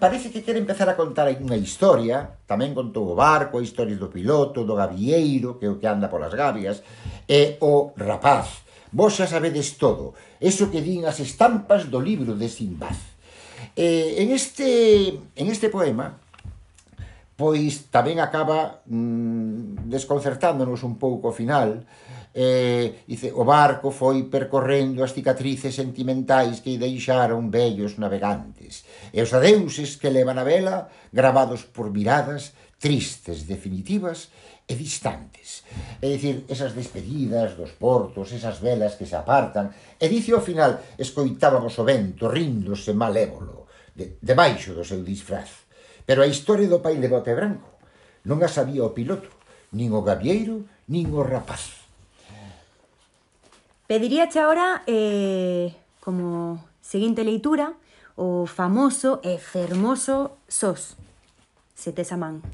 parece 0.00 0.30
que 0.30 0.42
quere 0.42 0.58
empezar 0.58 0.88
a 0.88 0.96
contar 0.96 1.28
unha 1.28 1.58
historia, 1.60 2.40
tamén 2.48 2.72
contou 2.72 3.12
o 3.12 3.18
barco, 3.18 3.60
a 3.60 3.66
historia 3.66 3.98
do 4.00 4.08
piloto, 4.08 4.64
do 4.64 4.78
gavieiro, 4.78 5.60
que 5.60 5.68
é 5.68 5.70
o 5.70 5.76
que 5.76 5.90
anda 5.90 6.08
polas 6.08 6.32
gavias, 6.32 6.80
e 7.28 7.60
o 7.60 7.92
rapaz. 7.98 8.64
Vos 8.88 9.20
xa 9.20 9.28
sabedes 9.28 9.76
todo, 9.76 10.16
eso 10.40 10.72
que 10.72 10.80
din 10.80 11.04
as 11.04 11.20
estampas 11.20 11.92
do 11.92 12.00
libro 12.00 12.32
de 12.32 12.48
Simbad. 12.48 12.96
Eh, 13.76 14.22
en, 14.24 14.32
este, 14.32 15.18
en 15.36 15.46
este 15.52 15.68
poema, 15.68 16.16
pois 17.36 17.92
tamén 17.92 18.22
acaba 18.22 18.80
mm, 18.88 19.86
desconcertándonos 19.90 20.80
un 20.86 20.96
pouco 20.96 21.30
o 21.30 21.36
final, 21.36 21.84
eh, 22.34 23.04
dice, 23.08 23.32
o 23.32 23.44
barco 23.44 23.90
foi 23.90 24.28
percorrendo 24.28 25.02
as 25.02 25.12
cicatrices 25.16 25.74
sentimentais 25.74 26.60
que 26.60 26.76
deixaron 26.76 27.48
vellos 27.48 27.96
navegantes 27.96 28.84
e 29.12 29.18
os 29.24 29.32
adeuses 29.32 29.96
que 29.96 30.12
levan 30.12 30.36
a 30.36 30.44
vela 30.44 30.92
gravados 31.12 31.64
por 31.64 31.88
miradas 31.88 32.52
tristes, 32.78 33.48
definitivas 33.48 34.30
e 34.68 34.76
distantes. 34.76 35.64
É 36.00 36.06
dicir, 36.12 36.44
esas 36.46 36.76
despedidas 36.76 37.56
dos 37.56 37.72
portos, 37.72 38.30
esas 38.36 38.60
velas 38.60 38.94
que 38.94 39.08
se 39.08 39.16
apartan, 39.16 39.72
e 39.98 40.06
dice 40.06 40.36
ao 40.36 40.44
final, 40.44 40.78
escoitábamos 41.00 41.74
o 41.80 41.84
vento 41.84 42.28
ríndose 42.28 42.92
malévolo, 42.92 43.66
de, 43.96 44.20
debaixo 44.20 44.76
do 44.76 44.84
seu 44.84 45.00
disfraz. 45.02 45.66
Pero 46.04 46.22
a 46.22 46.30
historia 46.30 46.68
do 46.68 46.84
pai 46.84 47.00
de 47.00 47.08
bote 47.08 47.32
branco 47.32 47.80
non 48.28 48.44
a 48.44 48.48
sabía 48.48 48.84
o 48.84 48.92
piloto, 48.92 49.32
nin 49.72 49.90
o 49.96 50.04
gavieiro, 50.04 50.68
nin 50.92 51.08
o 51.16 51.24
rapaz. 51.24 51.77
Pediríache 53.88 54.36
agora 54.38 54.84
eh, 54.84 55.72
como 56.04 56.60
seguinte 56.84 57.24
leitura 57.24 57.72
o 58.20 58.44
famoso 58.44 59.24
e 59.24 59.40
fermoso 59.40 60.44
Sos, 60.44 60.92
se 61.72 61.96
tes 61.96 62.12
a 62.12 62.20
man. 62.20 62.44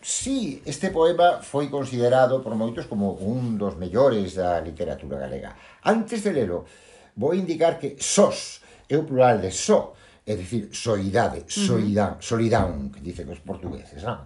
Sí, 0.00 0.64
este 0.64 0.88
poema 0.88 1.44
foi 1.44 1.68
considerado 1.68 2.40
por 2.40 2.56
moitos 2.56 2.88
como 2.88 3.12
un 3.20 3.60
dos 3.60 3.76
mellores 3.76 4.40
da 4.40 4.56
literatura 4.64 5.20
galega. 5.20 5.52
Antes 5.84 6.24
de 6.24 6.32
lelo, 6.32 6.64
vou 7.12 7.36
indicar 7.36 7.76
que 7.76 8.00
Sos 8.00 8.64
é 8.88 8.96
o 8.96 9.04
plural 9.04 9.36
de 9.36 9.52
so, 9.52 9.92
é 10.24 10.32
dicir, 10.32 10.72
soidade, 10.72 11.44
soidán, 11.44 12.16
uh 12.16 12.16
-huh. 12.16 12.24
solidán, 12.24 12.88
que 12.88 13.04
dicen 13.04 13.28
os 13.28 13.44
portugueses, 13.44 14.00
non? 14.00 14.24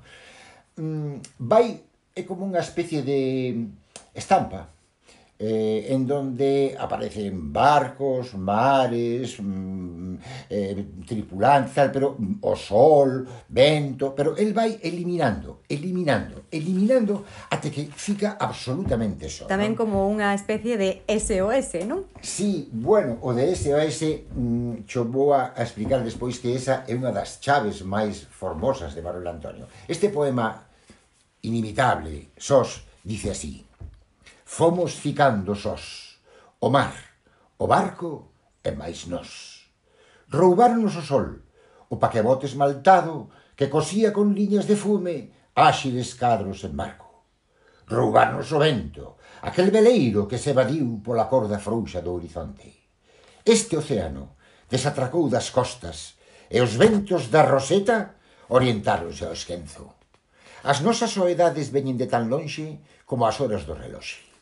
Mm, 0.78 1.18
vai 1.50 1.82
é 2.14 2.22
como 2.22 2.46
unha 2.46 2.62
especie 2.62 3.02
de 3.02 3.58
estampa, 4.14 4.73
eh, 5.38 5.86
en 5.90 6.06
donde 6.06 6.76
aparecen 6.78 7.52
barcos, 7.52 8.34
mares, 8.34 9.36
mm, 9.40 10.14
eh, 10.48 10.86
tripulantes, 11.06 11.74
tal, 11.74 11.90
pero 11.90 12.16
mm, 12.18 12.38
o 12.42 12.54
sol, 12.54 13.26
vento, 13.48 14.14
pero 14.14 14.36
él 14.36 14.54
vai 14.54 14.78
eliminando, 14.82 15.62
eliminando, 15.68 16.44
eliminando 16.50 17.24
até 17.50 17.70
que 17.70 17.90
fica 17.90 18.36
absolutamente 18.38 19.28
só. 19.28 19.46
Tamén 19.50 19.74
non? 19.74 19.78
como 19.78 20.06
unha 20.06 20.30
especie 20.38 20.78
de 20.78 21.02
SOS, 21.10 21.82
non? 21.82 22.06
Sí, 22.22 22.70
bueno, 22.70 23.18
o 23.26 23.34
de 23.34 23.50
SOS 23.58 24.30
mm, 24.30 24.86
cho 24.86 25.02
vou 25.02 25.34
a 25.34 25.50
explicar 25.58 26.06
despois 26.06 26.38
que 26.38 26.54
esa 26.54 26.86
é 26.86 26.94
unha 26.94 27.10
das 27.10 27.42
chaves 27.42 27.82
máis 27.82 28.22
formosas 28.30 28.94
de 28.94 29.02
Manuel 29.02 29.26
Antonio. 29.26 29.66
Este 29.90 30.14
poema 30.14 30.62
inimitable, 31.42 32.30
Sos, 32.38 32.86
dice 33.02 33.30
así. 33.30 33.64
Fomos 34.56 34.94
ficando 34.94 35.52
sós. 35.56 36.14
O 36.60 36.70
mar, 36.70 36.94
o 37.58 37.66
barco 37.66 38.30
e 38.62 38.70
máis 38.70 39.10
nós. 39.10 39.66
Roubaronos 40.30 40.94
o 40.94 41.02
sol, 41.02 41.42
o 41.90 41.98
paquebote 41.98 42.46
esmaltado 42.46 43.34
que 43.58 43.66
cosía 43.66 44.14
con 44.14 44.30
liñas 44.30 44.70
de 44.70 44.78
fume 44.78 45.34
áxiles 45.58 46.14
cadros 46.14 46.62
en 46.62 46.78
marco. 46.78 47.26
Roubaronos 47.90 48.54
o 48.54 48.62
vento, 48.62 49.18
aquel 49.42 49.74
veleiro 49.74 50.30
que 50.30 50.38
se 50.38 50.54
evadiu 50.54 51.02
pola 51.02 51.26
corda 51.26 51.58
frouxa 51.58 51.98
do 51.98 52.14
horizonte. 52.14 52.70
Este 53.42 53.74
océano 53.74 54.38
desatracou 54.70 55.26
das 55.26 55.50
costas 55.50 56.14
e 56.46 56.62
os 56.62 56.78
ventos 56.78 57.26
da 57.26 57.42
roseta 57.42 58.22
orientáronse 58.54 59.26
ao 59.26 59.34
esquenzo. 59.34 59.98
As 60.62 60.78
nosas 60.78 61.10
soedades 61.10 61.74
veñen 61.74 61.98
de 61.98 62.06
tan 62.06 62.30
lonxe 62.30 62.78
como 63.02 63.26
as 63.26 63.34
horas 63.42 63.66
do 63.66 63.74
reloxe 63.74 64.33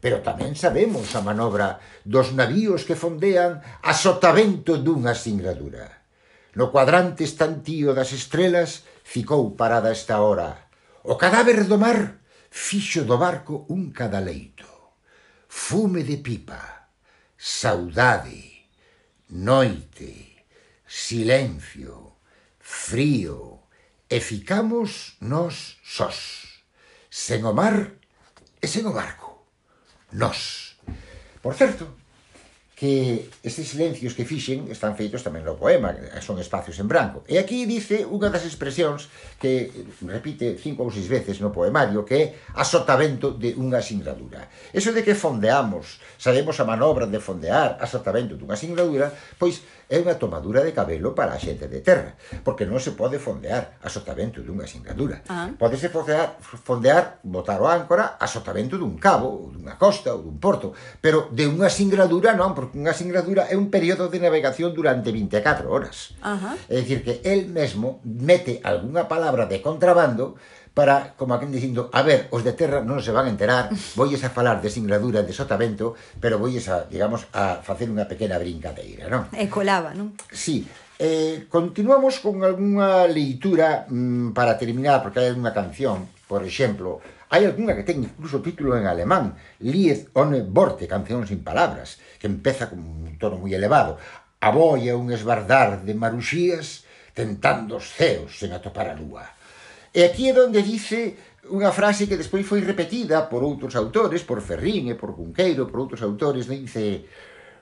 pero 0.00 0.24
tamén 0.24 0.56
sabemos 0.56 1.12
a 1.12 1.20
manobra 1.20 1.78
dos 2.08 2.32
navíos 2.32 2.88
que 2.88 2.96
fondean 2.96 3.60
a 3.84 3.92
sotavento 3.92 4.80
dunha 4.80 5.12
singradura. 5.12 6.08
No 6.56 6.72
cuadrante 6.72 7.22
estantío 7.22 7.92
das 7.94 8.10
estrelas 8.16 8.82
ficou 9.04 9.54
parada 9.54 9.92
esta 9.92 10.24
hora. 10.24 10.72
O 11.04 11.14
cadáver 11.20 11.68
do 11.68 11.76
mar 11.76 12.20
fixo 12.50 13.04
do 13.04 13.16
barco 13.16 13.68
un 13.68 13.92
cadaleito. 13.92 14.66
Fume 15.46 16.02
de 16.02 16.18
pipa, 16.18 16.90
saudade, 17.36 18.66
noite, 19.28 20.44
silencio, 20.86 22.18
frío, 22.58 23.60
e 24.10 24.18
ficamos 24.18 25.16
nos 25.20 25.78
sós, 25.86 26.18
sen 27.10 27.46
o 27.46 27.54
mar 27.54 27.94
e 28.58 28.66
sen 28.66 28.82
o 28.86 28.92
barco. 28.92 29.29
Nós. 30.12 30.76
Por 31.42 31.54
certo, 31.54 31.88
que 32.80 33.28
estes 33.44 33.68
silencios 33.68 34.16
que 34.16 34.24
fixen 34.24 34.72
están 34.72 34.96
feitos 34.96 35.20
tamén 35.20 35.44
no 35.44 35.52
poema, 35.52 35.92
son 36.24 36.40
espacios 36.40 36.80
en 36.80 36.88
branco. 36.88 37.20
E 37.28 37.36
aquí 37.36 37.68
dice 37.68 38.08
unha 38.08 38.32
das 38.32 38.48
expresións 38.48 39.12
que 39.36 39.68
repite 40.08 40.56
cinco 40.56 40.88
ou 40.88 40.90
seis 40.90 41.04
veces 41.04 41.44
no 41.44 41.52
poemario, 41.52 42.08
que 42.08 42.16
é 42.16 42.24
asotamento 42.56 43.36
de 43.36 43.52
unha 43.52 43.84
singladura. 43.84 44.48
Eso 44.72 44.96
de 44.96 45.04
que 45.04 45.12
fondeamos, 45.12 46.00
sabemos 46.16 46.56
a 46.56 46.64
manobra 46.64 47.04
de 47.04 47.20
fondear 47.20 47.76
asotamento 47.84 48.40
dunha 48.40 48.56
singladura, 48.56 49.12
pois 49.36 49.60
é 49.90 49.98
unha 49.98 50.14
tomadura 50.14 50.62
de 50.62 50.70
cabelo 50.70 51.18
para 51.18 51.34
a 51.34 51.42
xente 51.42 51.66
de 51.66 51.82
terra, 51.82 52.14
porque 52.46 52.62
non 52.62 52.78
se 52.78 52.94
pode 52.94 53.18
fondear 53.18 53.76
a 53.82 53.90
sotavento 53.90 54.38
dunha 54.38 54.64
singladura. 54.64 55.26
Ah. 55.26 55.50
Podese 55.58 55.90
fondear, 55.90 56.38
fondear, 56.40 57.18
botar 57.26 57.58
o 57.58 57.66
áncora 57.66 58.14
a 58.16 58.24
dun 58.24 58.94
cabo, 59.02 59.26
ou 59.26 59.50
dunha 59.50 59.74
costa, 59.74 60.14
ou 60.14 60.22
dun 60.22 60.38
porto, 60.38 60.70
pero 61.02 61.26
de 61.34 61.50
unha 61.50 61.66
singladura 61.66 62.38
non, 62.38 62.54
porque 62.54 62.69
porque 62.70 62.78
unha 62.78 62.94
singladura 62.94 63.50
é 63.50 63.58
un 63.58 63.66
período 63.66 64.06
de 64.06 64.22
navegación 64.22 64.70
durante 64.70 65.10
24 65.10 65.66
horas. 65.66 66.14
Ajá. 66.22 66.54
É 66.70 66.78
dicir, 66.78 67.02
que 67.02 67.18
el 67.26 67.50
mesmo 67.50 67.98
mete 68.06 68.62
algunha 68.62 69.10
palabra 69.10 69.50
de 69.50 69.58
contrabando 69.58 70.38
para, 70.70 71.18
como 71.18 71.34
aquén 71.34 71.50
dicindo, 71.50 71.90
a 71.90 72.06
ver, 72.06 72.30
os 72.30 72.46
de 72.46 72.54
terra 72.54 72.78
non 72.78 73.02
se 73.02 73.10
van 73.10 73.26
a 73.26 73.34
enterar, 73.34 73.74
voyes 73.98 74.22
a 74.22 74.30
falar 74.30 74.62
de 74.62 74.70
singladura 74.70 75.26
de 75.26 75.34
sotavento, 75.34 75.98
pero 76.22 76.38
voyes 76.38 76.70
a, 76.70 76.86
digamos, 76.86 77.26
a 77.34 77.58
facer 77.58 77.90
unha 77.90 78.06
pequena 78.06 78.38
brincadeira, 78.38 79.10
non? 79.10 79.26
E 79.34 79.50
colaba, 79.50 79.90
non? 79.90 80.14
Sí, 80.30 80.62
Eh, 81.00 81.48
continuamos 81.48 82.20
con 82.20 82.44
algunha 82.44 83.08
leitura 83.08 83.88
mmm, 83.88 84.36
para 84.36 84.60
terminar, 84.60 85.00
porque 85.00 85.24
hai 85.24 85.32
unha 85.32 85.48
canción, 85.48 86.04
por 86.28 86.44
exemplo, 86.44 87.00
Hai 87.30 87.46
algunha 87.46 87.78
que 87.78 87.86
ten 87.86 88.02
incluso 88.02 88.42
título 88.42 88.74
en 88.74 88.90
alemán, 88.90 89.38
Lied 89.62 90.10
ohne 90.18 90.42
Worte, 90.42 90.90
Canción 90.90 91.22
sin 91.30 91.46
palabras, 91.46 92.02
que 92.18 92.26
empeza 92.26 92.66
con 92.66 92.82
un 92.82 93.14
tono 93.22 93.38
moi 93.38 93.54
elevado. 93.54 94.02
A 94.42 94.50
Aboia 94.50 94.98
un 94.98 95.14
esbardar 95.14 95.86
de 95.86 95.94
maruxías 95.94 96.82
tentando 97.14 97.78
os 97.78 97.86
ceos 97.86 98.34
sen 98.34 98.50
atopar 98.50 98.90
a 98.90 98.98
lúa. 98.98 99.30
E 99.94 100.02
aquí 100.02 100.26
é 100.26 100.34
onde 100.34 100.58
dice 100.58 101.14
unha 101.54 101.70
frase 101.70 102.10
que 102.10 102.18
despois 102.18 102.42
foi 102.42 102.66
repetida 102.66 103.30
por 103.30 103.46
outros 103.46 103.78
autores, 103.78 104.26
por 104.26 104.42
Ferrín 104.42 104.90
e 104.90 104.98
por 104.98 105.14
Cunqueiro, 105.14 105.70
por 105.70 105.86
outros 105.86 106.02
autores, 106.02 106.50
dice 106.50 107.06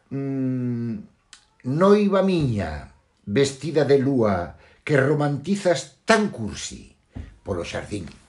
mm, 0.08 1.68
Noiva 1.68 2.24
miña, 2.24 2.88
vestida 3.28 3.84
de 3.84 4.00
lúa, 4.00 4.56
que 4.80 4.96
romantizas 4.96 6.00
tan 6.08 6.32
cursi 6.32 6.96
polo 7.44 7.68
xardín. 7.68 8.27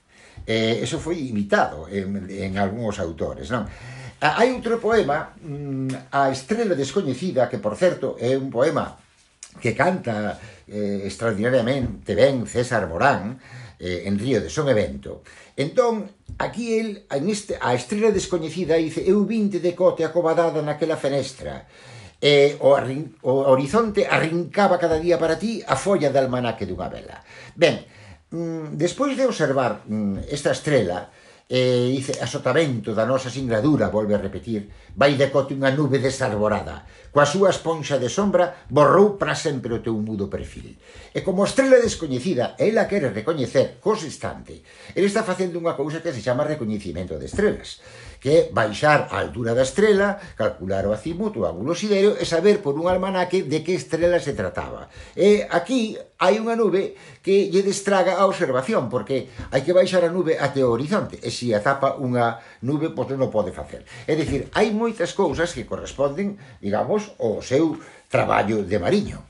Eh, 0.49 0.81
eso 0.81 0.97
foi 0.97 1.29
imitado 1.29 1.85
en, 1.93 2.25
en 2.25 2.57
algúns 2.57 2.97
autores, 2.97 3.53
non? 3.53 3.69
Ah, 4.17 4.41
hai 4.41 4.49
outro 4.49 4.81
poema, 4.81 5.37
mm, 5.37 6.09
A 6.09 6.33
estrela 6.33 6.73
descoñecida, 6.73 7.45
que, 7.45 7.61
por 7.61 7.77
certo, 7.77 8.17
é 8.17 8.33
un 8.33 8.49
poema 8.49 8.97
que 9.61 9.77
canta 9.77 10.41
eh, 10.65 11.05
extraordinariamente 11.05 12.17
ben 12.17 12.49
César 12.49 12.89
Morán, 12.89 13.37
eh, 13.77 14.09
en 14.09 14.17
Río 14.17 14.41
de 14.41 14.49
Son 14.49 14.65
Evento. 14.67 15.21
Entón, 15.53 16.09
aquí 16.41 16.81
el, 16.81 17.05
en 17.13 17.29
este, 17.29 17.61
a 17.61 17.77
estrela 17.77 18.09
descoñecida, 18.09 18.73
dice 18.75 19.05
Eu 19.05 19.29
vinte 19.29 19.61
de 19.61 19.77
cote 19.77 20.01
acobadada 20.01 20.65
naquela 20.65 20.97
fenestra, 20.97 21.69
e 22.19 22.57
o, 22.59 22.75
arrin, 22.75 23.15
o 23.23 23.47
horizonte 23.47 24.03
arrincaba 24.03 24.81
cada 24.81 24.99
día 24.99 25.15
para 25.15 25.39
ti 25.39 25.63
a 25.63 25.79
folla 25.79 26.11
de 26.11 26.19
almanaque 26.19 26.67
dunha 26.67 26.91
vela. 26.91 27.23
Ben, 27.55 27.85
Mm, 28.29 28.77
despois 28.77 29.17
de 29.17 29.25
observar 29.25 29.81
mm, 29.89 30.29
esta 30.29 30.53
estrela, 30.53 31.09
e 31.49 31.89
dice, 31.97 32.21
a 32.21 32.29
sotavento 32.29 32.93
da 32.93 33.09
nosa 33.09 33.33
singladura, 33.33 33.89
volve 33.89 34.13
a 34.13 34.21
repetir, 34.21 34.69
vai 34.93 35.17
decote 35.17 35.57
unha 35.57 35.73
nube 35.73 35.97
desarborada, 35.97 36.85
coa 37.09 37.25
súa 37.25 37.49
esponxa 37.49 37.97
de 37.97 38.05
sombra 38.05 38.69
borrou 38.69 39.17
para 39.17 39.33
sempre 39.33 39.73
o 39.73 39.81
teu 39.81 39.97
mudo 39.97 40.29
perfil. 40.29 40.77
E 41.09 41.25
como 41.25 41.41
estrela 41.41 41.81
descoñecida, 41.81 42.53
ela 42.61 42.85
quere 42.85 43.09
recoñecer 43.09 43.81
cos 43.81 44.05
instante, 44.05 44.61
ele 44.93 45.09
está 45.09 45.25
facendo 45.25 45.57
unha 45.57 45.73
cousa 45.73 46.05
que 46.05 46.13
se 46.13 46.21
chama 46.21 46.45
recoñecimento 46.45 47.17
de 47.17 47.25
estrelas 47.25 47.81
que 48.19 48.51
baixar 48.51 49.07
a 49.09 49.23
altura 49.23 49.55
da 49.55 49.63
estrela, 49.63 50.19
calcular 50.35 50.83
o 50.85 50.93
azimuth, 50.93 51.39
o 51.39 51.47
ángulo 51.47 51.73
siderio, 51.73 52.19
e 52.19 52.27
saber 52.27 52.59
por 52.59 52.75
un 52.75 52.91
almanaque 52.91 53.47
de 53.47 53.63
que 53.63 53.73
estrela 53.79 54.19
se 54.19 54.35
trataba. 54.35 54.91
E 55.15 55.47
aquí 55.47 55.95
hai 56.19 56.37
unha 56.37 56.59
nube 56.59 56.99
que 57.23 57.47
lle 57.47 57.63
destraga 57.63 58.19
a 58.19 58.27
observación, 58.27 58.91
porque 58.91 59.31
hai 59.55 59.63
que 59.63 59.71
baixar 59.71 60.03
a 60.03 60.11
nube 60.11 60.35
até 60.35 60.59
o 60.61 60.75
horizonte, 60.75 61.15
e 61.23 61.31
se 61.31 61.55
azapa 61.55 61.95
unha 61.95 62.43
nube, 62.59 62.91
pois 62.91 63.07
non 63.15 63.25
o 63.25 63.33
pode 63.33 63.55
facer. 63.55 63.87
É 64.03 64.13
dicir, 64.19 64.51
hai 64.51 64.75
moitas 64.75 65.15
cousas 65.15 65.55
que 65.55 65.63
corresponden, 65.63 66.35
digamos, 66.59 67.15
ao 67.15 67.39
seu 67.39 67.79
traballo 68.11 68.67
de 68.67 68.77
mariño. 68.77 69.23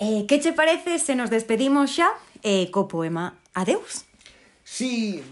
Eh, 0.00 0.24
que 0.24 0.40
che 0.40 0.56
parece 0.56 0.96
se 0.96 1.12
nos 1.18 1.28
despedimos 1.28 1.92
xa 1.92 2.08
eh, 2.40 2.70
co 2.72 2.88
poema 2.88 3.36
Adeus? 3.52 4.07
Sí, 4.70 5.24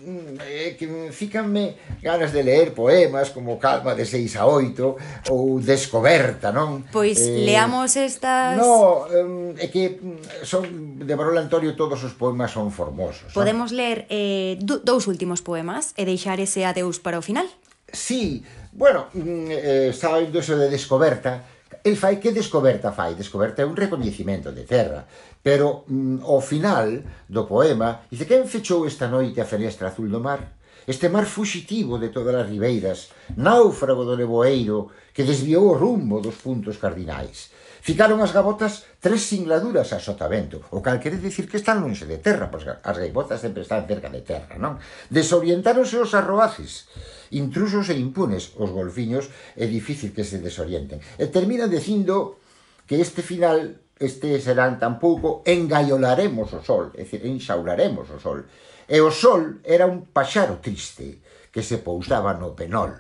eh, 0.49 0.77
que 0.79 1.13
fícanme 1.13 1.77
ganas 2.01 2.33
de 2.33 2.43
ler 2.43 2.73
poemas 2.73 3.31
como 3.31 3.59
Calma 3.59 3.95
de 3.95 4.07
6 4.07 4.35
a 4.37 4.47
8 4.47 4.97
ou 5.29 5.61
Descoberta, 5.61 6.51
non? 6.51 6.89
Pois 6.89 7.21
eh, 7.21 7.45
leamos 7.45 8.01
estas... 8.01 8.57
No, 8.57 9.05
eh, 9.07 9.61
é 9.61 9.69
que 9.69 10.01
mm, 10.01 10.41
son 10.41 10.65
de 11.05 11.15
Barolo 11.15 11.37
Antonio 11.37 11.77
todos 11.77 12.01
os 12.01 12.17
poemas 12.17 12.51
son 12.57 12.73
formosos. 12.73 13.37
Podemos 13.37 13.77
non? 13.77 13.79
ler 13.79 14.09
eh, 14.09 14.57
dous 14.59 15.05
últimos 15.05 15.45
poemas 15.45 15.93
e 16.01 16.09
deixar 16.09 16.41
ese 16.41 16.65
adeus 16.65 16.97
para 16.97 17.21
o 17.21 17.23
final? 17.23 17.45
Sí, 17.93 18.41
bueno, 18.73 19.13
mm, 19.13 19.53
eh, 19.53 19.87
estaba 19.93 20.25
indo 20.25 20.41
eso 20.41 20.57
de 20.57 20.73
Descoberta, 20.73 21.45
El 21.87 21.95
fai 21.95 22.19
que 22.19 22.35
descoberta 22.35 22.91
fai? 22.91 23.15
Descoberta 23.15 23.63
é 23.63 23.67
un 23.67 23.79
recoñecimento 23.79 24.51
de 24.51 24.67
terra, 24.67 25.07
Pero 25.47 25.87
mm, 25.87 26.27
ao 26.27 26.43
final 26.43 27.07
do 27.31 27.47
poema, 27.47 28.03
dice, 28.11 28.27
quen 28.27 28.51
fechou 28.51 28.83
esta 28.83 29.07
noite 29.07 29.39
a 29.39 29.47
fenestra 29.47 29.95
azul 29.95 30.11
do 30.11 30.19
mar? 30.19 30.59
Este 30.91 31.07
mar 31.07 31.23
fuxitivo 31.23 32.03
de 32.03 32.11
todas 32.11 32.35
as 32.35 32.51
ribeiras, 32.51 33.15
náufrago 33.39 34.03
do 34.03 34.19
leboeiro 34.19 34.91
que 35.15 35.23
desviou 35.23 35.71
o 35.71 35.79
rumbo 35.79 36.19
dos 36.19 36.43
puntos 36.43 36.83
cardinais. 36.83 37.55
Ficaron 37.79 38.19
as 38.27 38.35
gabotas 38.35 38.99
tres 38.99 39.23
singladuras 39.31 39.95
a 39.95 40.03
sotavento, 40.03 40.67
o 40.75 40.83
cal 40.83 40.99
quere 40.99 41.23
dicir 41.23 41.47
que 41.47 41.63
están 41.63 41.79
longe 41.79 42.11
de 42.11 42.19
terra, 42.19 42.51
pois 42.51 42.67
as 42.67 42.97
gaivotas 42.99 43.39
sempre 43.39 43.63
están 43.63 43.87
cerca 43.87 44.11
de 44.11 44.27
terra, 44.27 44.59
non? 44.59 44.83
Desorientáronse 45.15 45.95
os 45.95 46.11
arroaces, 46.11 46.91
intrusos 47.31 47.87
e 47.95 47.95
impunes, 47.95 48.51
os 48.59 48.75
golfiños, 48.75 49.31
é 49.55 49.71
difícil 49.71 50.11
que 50.11 50.27
se 50.27 50.43
desorienten. 50.43 50.99
E 51.23 51.31
termina 51.31 51.71
dicindo 51.71 52.43
que 52.83 52.99
este 52.99 53.23
final 53.23 53.86
este 53.97 54.41
serán 54.45 54.77
tampouco 54.77 55.41
engaiolaremos 55.49 56.53
o 56.53 56.61
sol, 56.61 56.93
é 56.93 57.09
dicir, 57.09 57.25
enxaularemos 57.25 58.09
o 58.13 58.21
sol. 58.21 58.45
E 58.87 59.01
o 59.01 59.09
sol 59.11 59.65
era 59.65 59.89
un 59.89 60.13
paxaro 60.13 60.61
triste 60.61 61.25
que 61.49 61.65
se 61.65 61.81
pousaba 61.81 62.37
no 62.37 62.53
penol. 62.53 62.93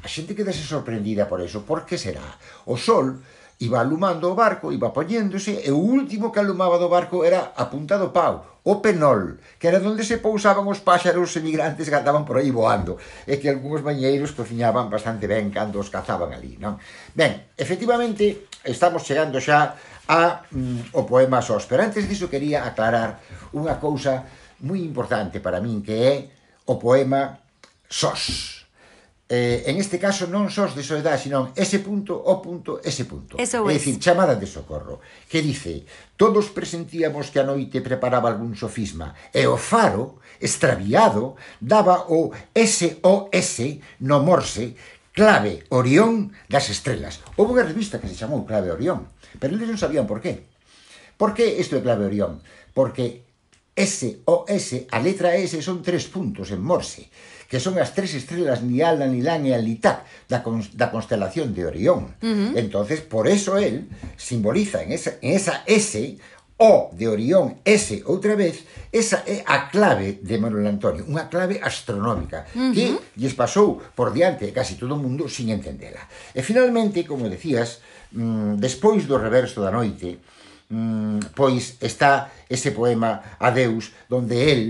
A 0.00 0.08
xente 0.08 0.38
quedase 0.38 0.62
sorprendida 0.62 1.26
por 1.26 1.42
eso, 1.42 1.66
por 1.66 1.82
que 1.82 1.98
será? 1.98 2.38
O 2.70 2.78
sol 2.78 3.18
iba 3.58 3.80
alumando 3.80 4.30
o 4.30 4.38
barco, 4.38 4.70
iba 4.70 4.92
poñéndose, 4.92 5.64
e 5.64 5.70
o 5.72 5.80
último 5.80 6.30
que 6.30 6.38
alumaba 6.38 6.78
do 6.78 6.92
barco 6.92 7.24
era 7.24 7.56
a 7.56 7.66
punta 7.72 7.96
do 7.96 8.12
pau, 8.12 8.60
o 8.68 8.84
penol, 8.84 9.40
que 9.56 9.66
era 9.66 9.80
onde 9.80 10.04
se 10.04 10.20
pousaban 10.20 10.68
os 10.68 10.84
páxaros 10.84 11.32
emigrantes 11.40 11.88
que 11.88 11.96
andaban 11.96 12.28
por 12.28 12.36
aí 12.36 12.52
voando, 12.52 13.00
e 13.24 13.40
que 13.40 13.48
algúns 13.48 13.80
bañeiros 13.80 14.36
cociñaban 14.36 14.92
bastante 14.92 15.24
ben 15.24 15.48
cando 15.48 15.80
os 15.80 15.88
cazaban 15.88 16.36
ali, 16.36 16.60
non? 16.60 16.76
Ben, 17.16 17.48
efectivamente, 17.56 18.44
estamos 18.66 19.06
chegando 19.06 19.38
xa 19.40 19.78
a 20.06 20.42
mm, 20.50 20.94
o 20.98 21.02
poema 21.06 21.42
sós. 21.42 21.66
Pero 21.66 21.82
antes 21.82 22.06
disso 22.06 22.30
quería 22.30 22.66
aclarar 22.66 23.22
unha 23.54 23.78
cousa 23.78 24.26
moi 24.62 24.82
importante 24.82 25.38
para 25.40 25.62
min 25.62 25.82
que 25.82 25.96
é 25.96 26.14
o 26.66 26.78
poema 26.78 27.38
sós. 27.88 28.54
Eh, 29.26 29.66
en 29.66 29.74
este 29.82 29.98
caso 29.98 30.30
non 30.30 30.46
sós 30.54 30.78
de 30.78 30.86
soledade, 30.86 31.18
senón 31.18 31.50
ese 31.58 31.82
punto, 31.82 32.14
o 32.14 32.38
punto, 32.38 32.78
ese 32.78 33.10
punto. 33.10 33.34
Eso 33.42 33.66
é 33.66 33.74
es. 33.74 33.82
dicir, 33.82 33.98
chamada 33.98 34.38
de 34.38 34.46
socorro, 34.46 35.02
que 35.26 35.42
dice 35.42 35.82
Todos 36.16 36.48
presentíamos 36.48 37.28
que 37.34 37.42
a 37.42 37.44
noite 37.44 37.82
preparaba 37.82 38.30
algún 38.32 38.56
sofisma 38.56 39.18
e 39.34 39.44
o 39.44 39.58
faro, 39.58 40.22
extraviado, 40.40 41.36
daba 41.60 42.06
o 42.08 42.32
SOS 42.54 43.82
no 44.00 44.22
morse 44.24 44.78
Clave 45.16 45.64
Orión 45.70 46.36
das 46.44 46.68
Estrelas. 46.68 47.24
Houve 47.40 47.56
unha 47.56 47.64
revista 47.64 47.96
que 47.96 48.04
se 48.04 48.20
chamou 48.20 48.44
Clave 48.44 48.68
Orión, 48.68 49.08
pero 49.40 49.56
eles 49.56 49.64
non 49.64 49.80
sabían 49.80 50.04
por 50.04 50.20
qué. 50.20 50.44
Por 51.16 51.32
que 51.32 51.56
isto 51.56 51.72
é 51.72 51.80
Clave 51.80 52.04
Orión? 52.04 52.44
Porque 52.76 53.24
S 53.72 54.20
o 54.28 54.44
S, 54.44 54.84
a 54.92 55.00
letra 55.00 55.32
S, 55.40 55.56
son 55.64 55.80
tres 55.80 56.04
puntos 56.12 56.52
en 56.52 56.60
Morse, 56.60 57.08
que 57.48 57.64
son 57.64 57.80
as 57.80 57.96
tres 57.96 58.12
estrelas 58.12 58.60
Niala, 58.60 59.08
Nilán 59.08 59.48
e 59.48 59.56
Alitac 59.56 60.04
da, 60.28 60.44
da 60.76 60.92
constelación 60.92 61.56
de 61.56 61.64
Orión. 61.64 62.12
Uh 62.20 62.52
-huh. 62.52 62.60
Entonces, 62.60 63.00
por 63.00 63.24
eso 63.24 63.56
él 63.56 63.88
simboliza 64.20 64.84
en 64.84 64.92
esa, 64.92 65.16
en 65.24 65.32
esa 65.32 65.64
S 65.64 65.96
O 66.56 66.88
de 66.96 67.04
Orión 67.04 67.60
S 67.68 68.00
outra 68.08 68.32
vez, 68.32 68.64
esa 68.88 69.20
é 69.28 69.44
a 69.44 69.68
clave 69.68 70.24
de 70.24 70.40
Manuel 70.40 70.72
Antonio, 70.72 71.04
unha 71.04 71.28
clave 71.28 71.60
astronómica 71.60 72.48
uh 72.56 72.56
-huh. 72.56 72.72
que 72.72 72.96
lles 73.12 73.36
pasou 73.36 73.76
por 73.92 74.08
diante 74.16 74.48
casi 74.56 74.80
todo 74.80 74.96
o 74.96 75.02
mundo 75.04 75.28
sin 75.28 75.52
entendela. 75.52 76.00
E 76.32 76.40
finalmente, 76.40 77.04
como 77.04 77.28
decías, 77.28 77.84
mm, 78.16 78.56
despois 78.56 79.04
do 79.04 79.20
reverso 79.20 79.60
da 79.60 79.68
noite, 79.68 80.16
mm, 80.72 81.36
pois 81.36 81.76
está 81.84 82.32
ese 82.48 82.72
poema 82.72 83.36
Adeus, 83.36 83.92
donde 84.08 84.36
el 84.48 84.62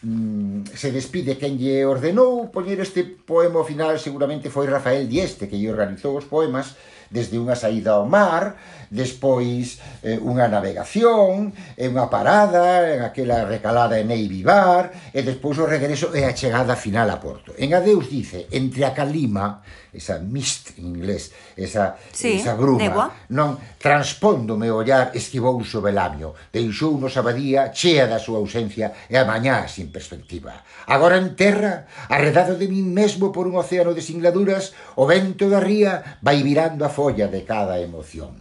mm, 0.00 0.72
se 0.72 0.96
despide 0.96 1.36
quen 1.36 1.60
lle 1.60 1.84
ordenou 1.84 2.48
poñer 2.48 2.80
este 2.80 3.04
poema 3.04 3.60
final 3.68 4.00
seguramente 4.00 4.48
foi 4.48 4.64
Rafael 4.64 5.04
Dieste 5.04 5.44
que 5.44 5.60
lle 5.60 5.68
organizou 5.68 6.16
os 6.16 6.24
poemas 6.24 6.72
desde 7.10 7.40
unha 7.40 7.58
saída 7.58 7.98
ao 7.98 8.08
mar, 8.08 8.56
despois 8.94 9.82
eh, 10.06 10.20
unha 10.22 10.46
navegación, 10.46 11.50
e 11.74 11.84
unha 11.90 12.06
parada, 12.06 12.86
en 12.94 13.02
aquela 13.02 13.42
recalada 13.42 13.98
en 13.98 14.14
Eivivar, 14.14 15.10
e 15.10 15.20
despois 15.26 15.58
o 15.58 15.66
regreso 15.66 16.14
e 16.14 16.22
a 16.22 16.36
chegada 16.36 16.78
final 16.78 17.10
a 17.10 17.18
Porto. 17.18 17.52
En 17.58 17.74
Adeus 17.74 18.06
dice, 18.06 18.46
entre 18.54 18.86
a 18.86 18.94
calima, 18.94 19.64
esa 19.94 20.18
mist 20.18 20.78
en 20.78 20.86
inglés, 20.86 21.32
esa, 21.56 21.96
sí, 22.12 22.38
esa 22.42 22.58
gruma, 22.58 22.82
negua. 22.82 23.06
non 23.30 23.58
transpóndome 23.78 24.66
o 24.70 24.82
ollar 24.82 25.14
esquivou 25.14 25.54
o 25.54 25.80
velamio, 25.80 26.34
deixou 26.50 26.98
nos 26.98 27.14
abadía 27.14 27.70
chea 27.70 28.10
da 28.10 28.18
súa 28.18 28.42
ausencia 28.42 28.90
e 29.06 29.14
a 29.14 29.22
mañá 29.22 29.66
sin 29.70 29.94
perspectiva. 29.94 30.66
Agora 30.90 31.16
en 31.16 31.38
terra, 31.38 31.86
arredado 32.10 32.58
de 32.58 32.66
min 32.66 32.90
mesmo 32.90 33.30
por 33.30 33.46
un 33.46 33.54
océano 33.54 33.94
de 33.94 34.02
singladuras, 34.02 34.74
o 34.98 35.06
vento 35.06 35.46
da 35.46 35.62
ría 35.62 36.18
vai 36.20 36.42
virando 36.42 36.82
a 36.82 36.90
folla 36.96 37.26
de 37.26 37.42
cada 37.42 37.82
emoción. 37.82 38.38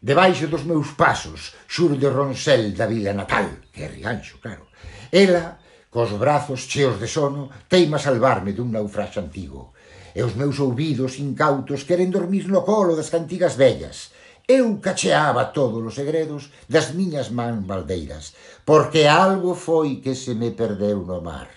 Debaixo 0.00 0.48
dos 0.52 0.64
meus 0.64 0.92
pasos 0.96 1.40
xurde 1.68 2.04
o 2.08 2.12
ronsel 2.12 2.72
da 2.72 2.84
vila 2.88 3.12
natal, 3.12 3.48
que 3.72 3.84
é 3.84 3.88
Rianxo, 3.88 4.36
claro. 4.44 4.68
Ela, 5.08 5.60
cos 5.92 6.12
brazos 6.24 6.68
cheos 6.68 6.96
de 7.00 7.08
sono, 7.08 7.48
teima 7.72 7.96
salvarme 7.96 8.52
dun 8.52 8.68
naufraxo 8.72 9.20
antigo. 9.24 9.72
E 10.16 10.20
os 10.20 10.36
meus 10.40 10.60
ouvidos 10.60 11.16
incautos 11.20 11.88
queren 11.88 12.12
dormir 12.12 12.48
no 12.52 12.60
colo 12.68 12.92
das 12.92 13.08
cantigas 13.08 13.56
vellas. 13.56 14.12
Eu 14.44 14.76
cacheaba 14.76 15.56
todos 15.56 15.80
os 15.80 15.96
segredos 15.96 16.52
das 16.68 16.92
miñas 16.92 17.32
man 17.32 17.64
baldeiras, 17.64 18.36
porque 18.68 19.08
algo 19.08 19.56
foi 19.56 20.04
que 20.04 20.12
se 20.12 20.36
me 20.36 20.52
perdeu 20.52 21.00
no 21.00 21.24
mar. 21.24 21.48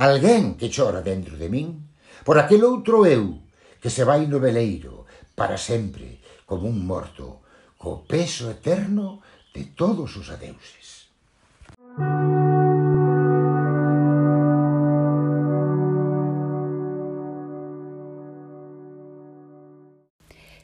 Alguén 0.00 0.56
que 0.56 0.72
chora 0.72 1.04
dentro 1.04 1.36
de 1.36 1.52
min, 1.52 1.84
por 2.24 2.40
aquel 2.40 2.64
outro 2.64 3.04
eu 3.04 3.44
que 3.76 3.92
se 3.92 4.08
vai 4.08 4.24
no 4.24 4.40
veleiro, 4.40 5.03
para 5.34 5.58
sempre, 5.58 6.20
como 6.46 6.68
un 6.68 6.86
morto, 6.86 7.42
co 7.78 8.06
peso 8.06 8.50
eterno 8.50 9.20
de 9.52 9.64
todos 9.64 10.16
os 10.16 10.30
adeuses. 10.30 11.10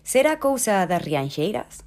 Será 0.03 0.43
cousa 0.43 0.87
das 0.91 1.03
rianxeiras? 1.07 1.87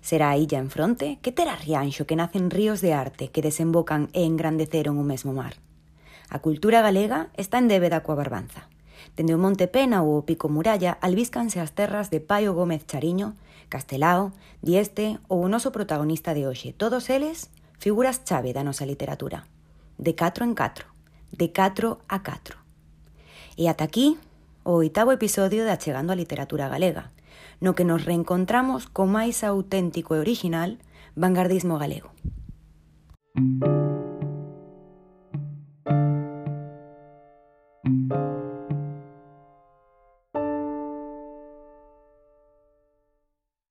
Será 0.00 0.28
a 0.32 0.36
illa 0.36 0.58
en 0.60 0.68
fronte? 0.68 1.16
Que 1.24 1.32
terá 1.32 1.56
rianxo 1.56 2.04
que 2.04 2.16
nacen 2.16 2.52
ríos 2.52 2.80
de 2.84 2.92
arte 2.92 3.32
que 3.32 3.40
desembocan 3.40 4.12
e 4.12 4.28
engrandeceron 4.28 5.00
o 5.00 5.04
mesmo 5.04 5.32
mar? 5.32 5.56
A 6.28 6.40
cultura 6.44 6.84
galega 6.84 7.32
está 7.40 7.56
en 7.56 7.68
débeda 7.72 8.04
coa 8.04 8.20
barbanza. 8.20 8.68
Dende 9.16 9.34
o 9.34 9.38
Monte 9.38 9.66
Pena 9.66 10.02
ou 10.02 10.18
o 10.18 10.26
Pico 10.26 10.48
Muralla 10.48 10.98
albíscanse 11.00 11.60
as 11.60 11.72
terras 11.72 12.08
de 12.08 12.20
Paio 12.20 12.54
Gómez 12.54 12.86
Chariño, 12.86 13.36
Castelao, 13.68 14.32
Dieste 14.62 15.18
ou 15.28 15.44
o 15.44 15.50
noso 15.50 15.70
protagonista 15.70 16.34
de 16.34 16.46
hoxe. 16.46 16.72
Todos 16.72 17.10
eles 17.10 17.50
figuras 17.78 18.22
chave 18.24 18.52
da 18.52 18.64
nosa 18.64 18.86
literatura. 18.86 19.46
De 19.98 20.16
4 20.16 20.44
en 20.44 20.54
4, 20.54 20.86
de 21.32 21.52
4 21.52 22.00
a 22.08 22.18
4. 22.22 22.56
E 23.58 23.68
ata 23.68 23.84
aquí 23.84 24.16
o 24.64 24.80
oitavo 24.80 25.12
episodio 25.12 25.64
de 25.64 25.72
Achegando 25.72 26.12
a 26.12 26.18
Literatura 26.18 26.68
Galega, 26.68 27.12
no 27.60 27.76
que 27.76 27.84
nos 27.84 28.04
reencontramos 28.04 28.88
co 28.88 29.04
máis 29.04 29.44
auténtico 29.44 30.16
e 30.16 30.22
original 30.24 30.80
vanguardismo 31.14 31.76
galego. 31.76 32.10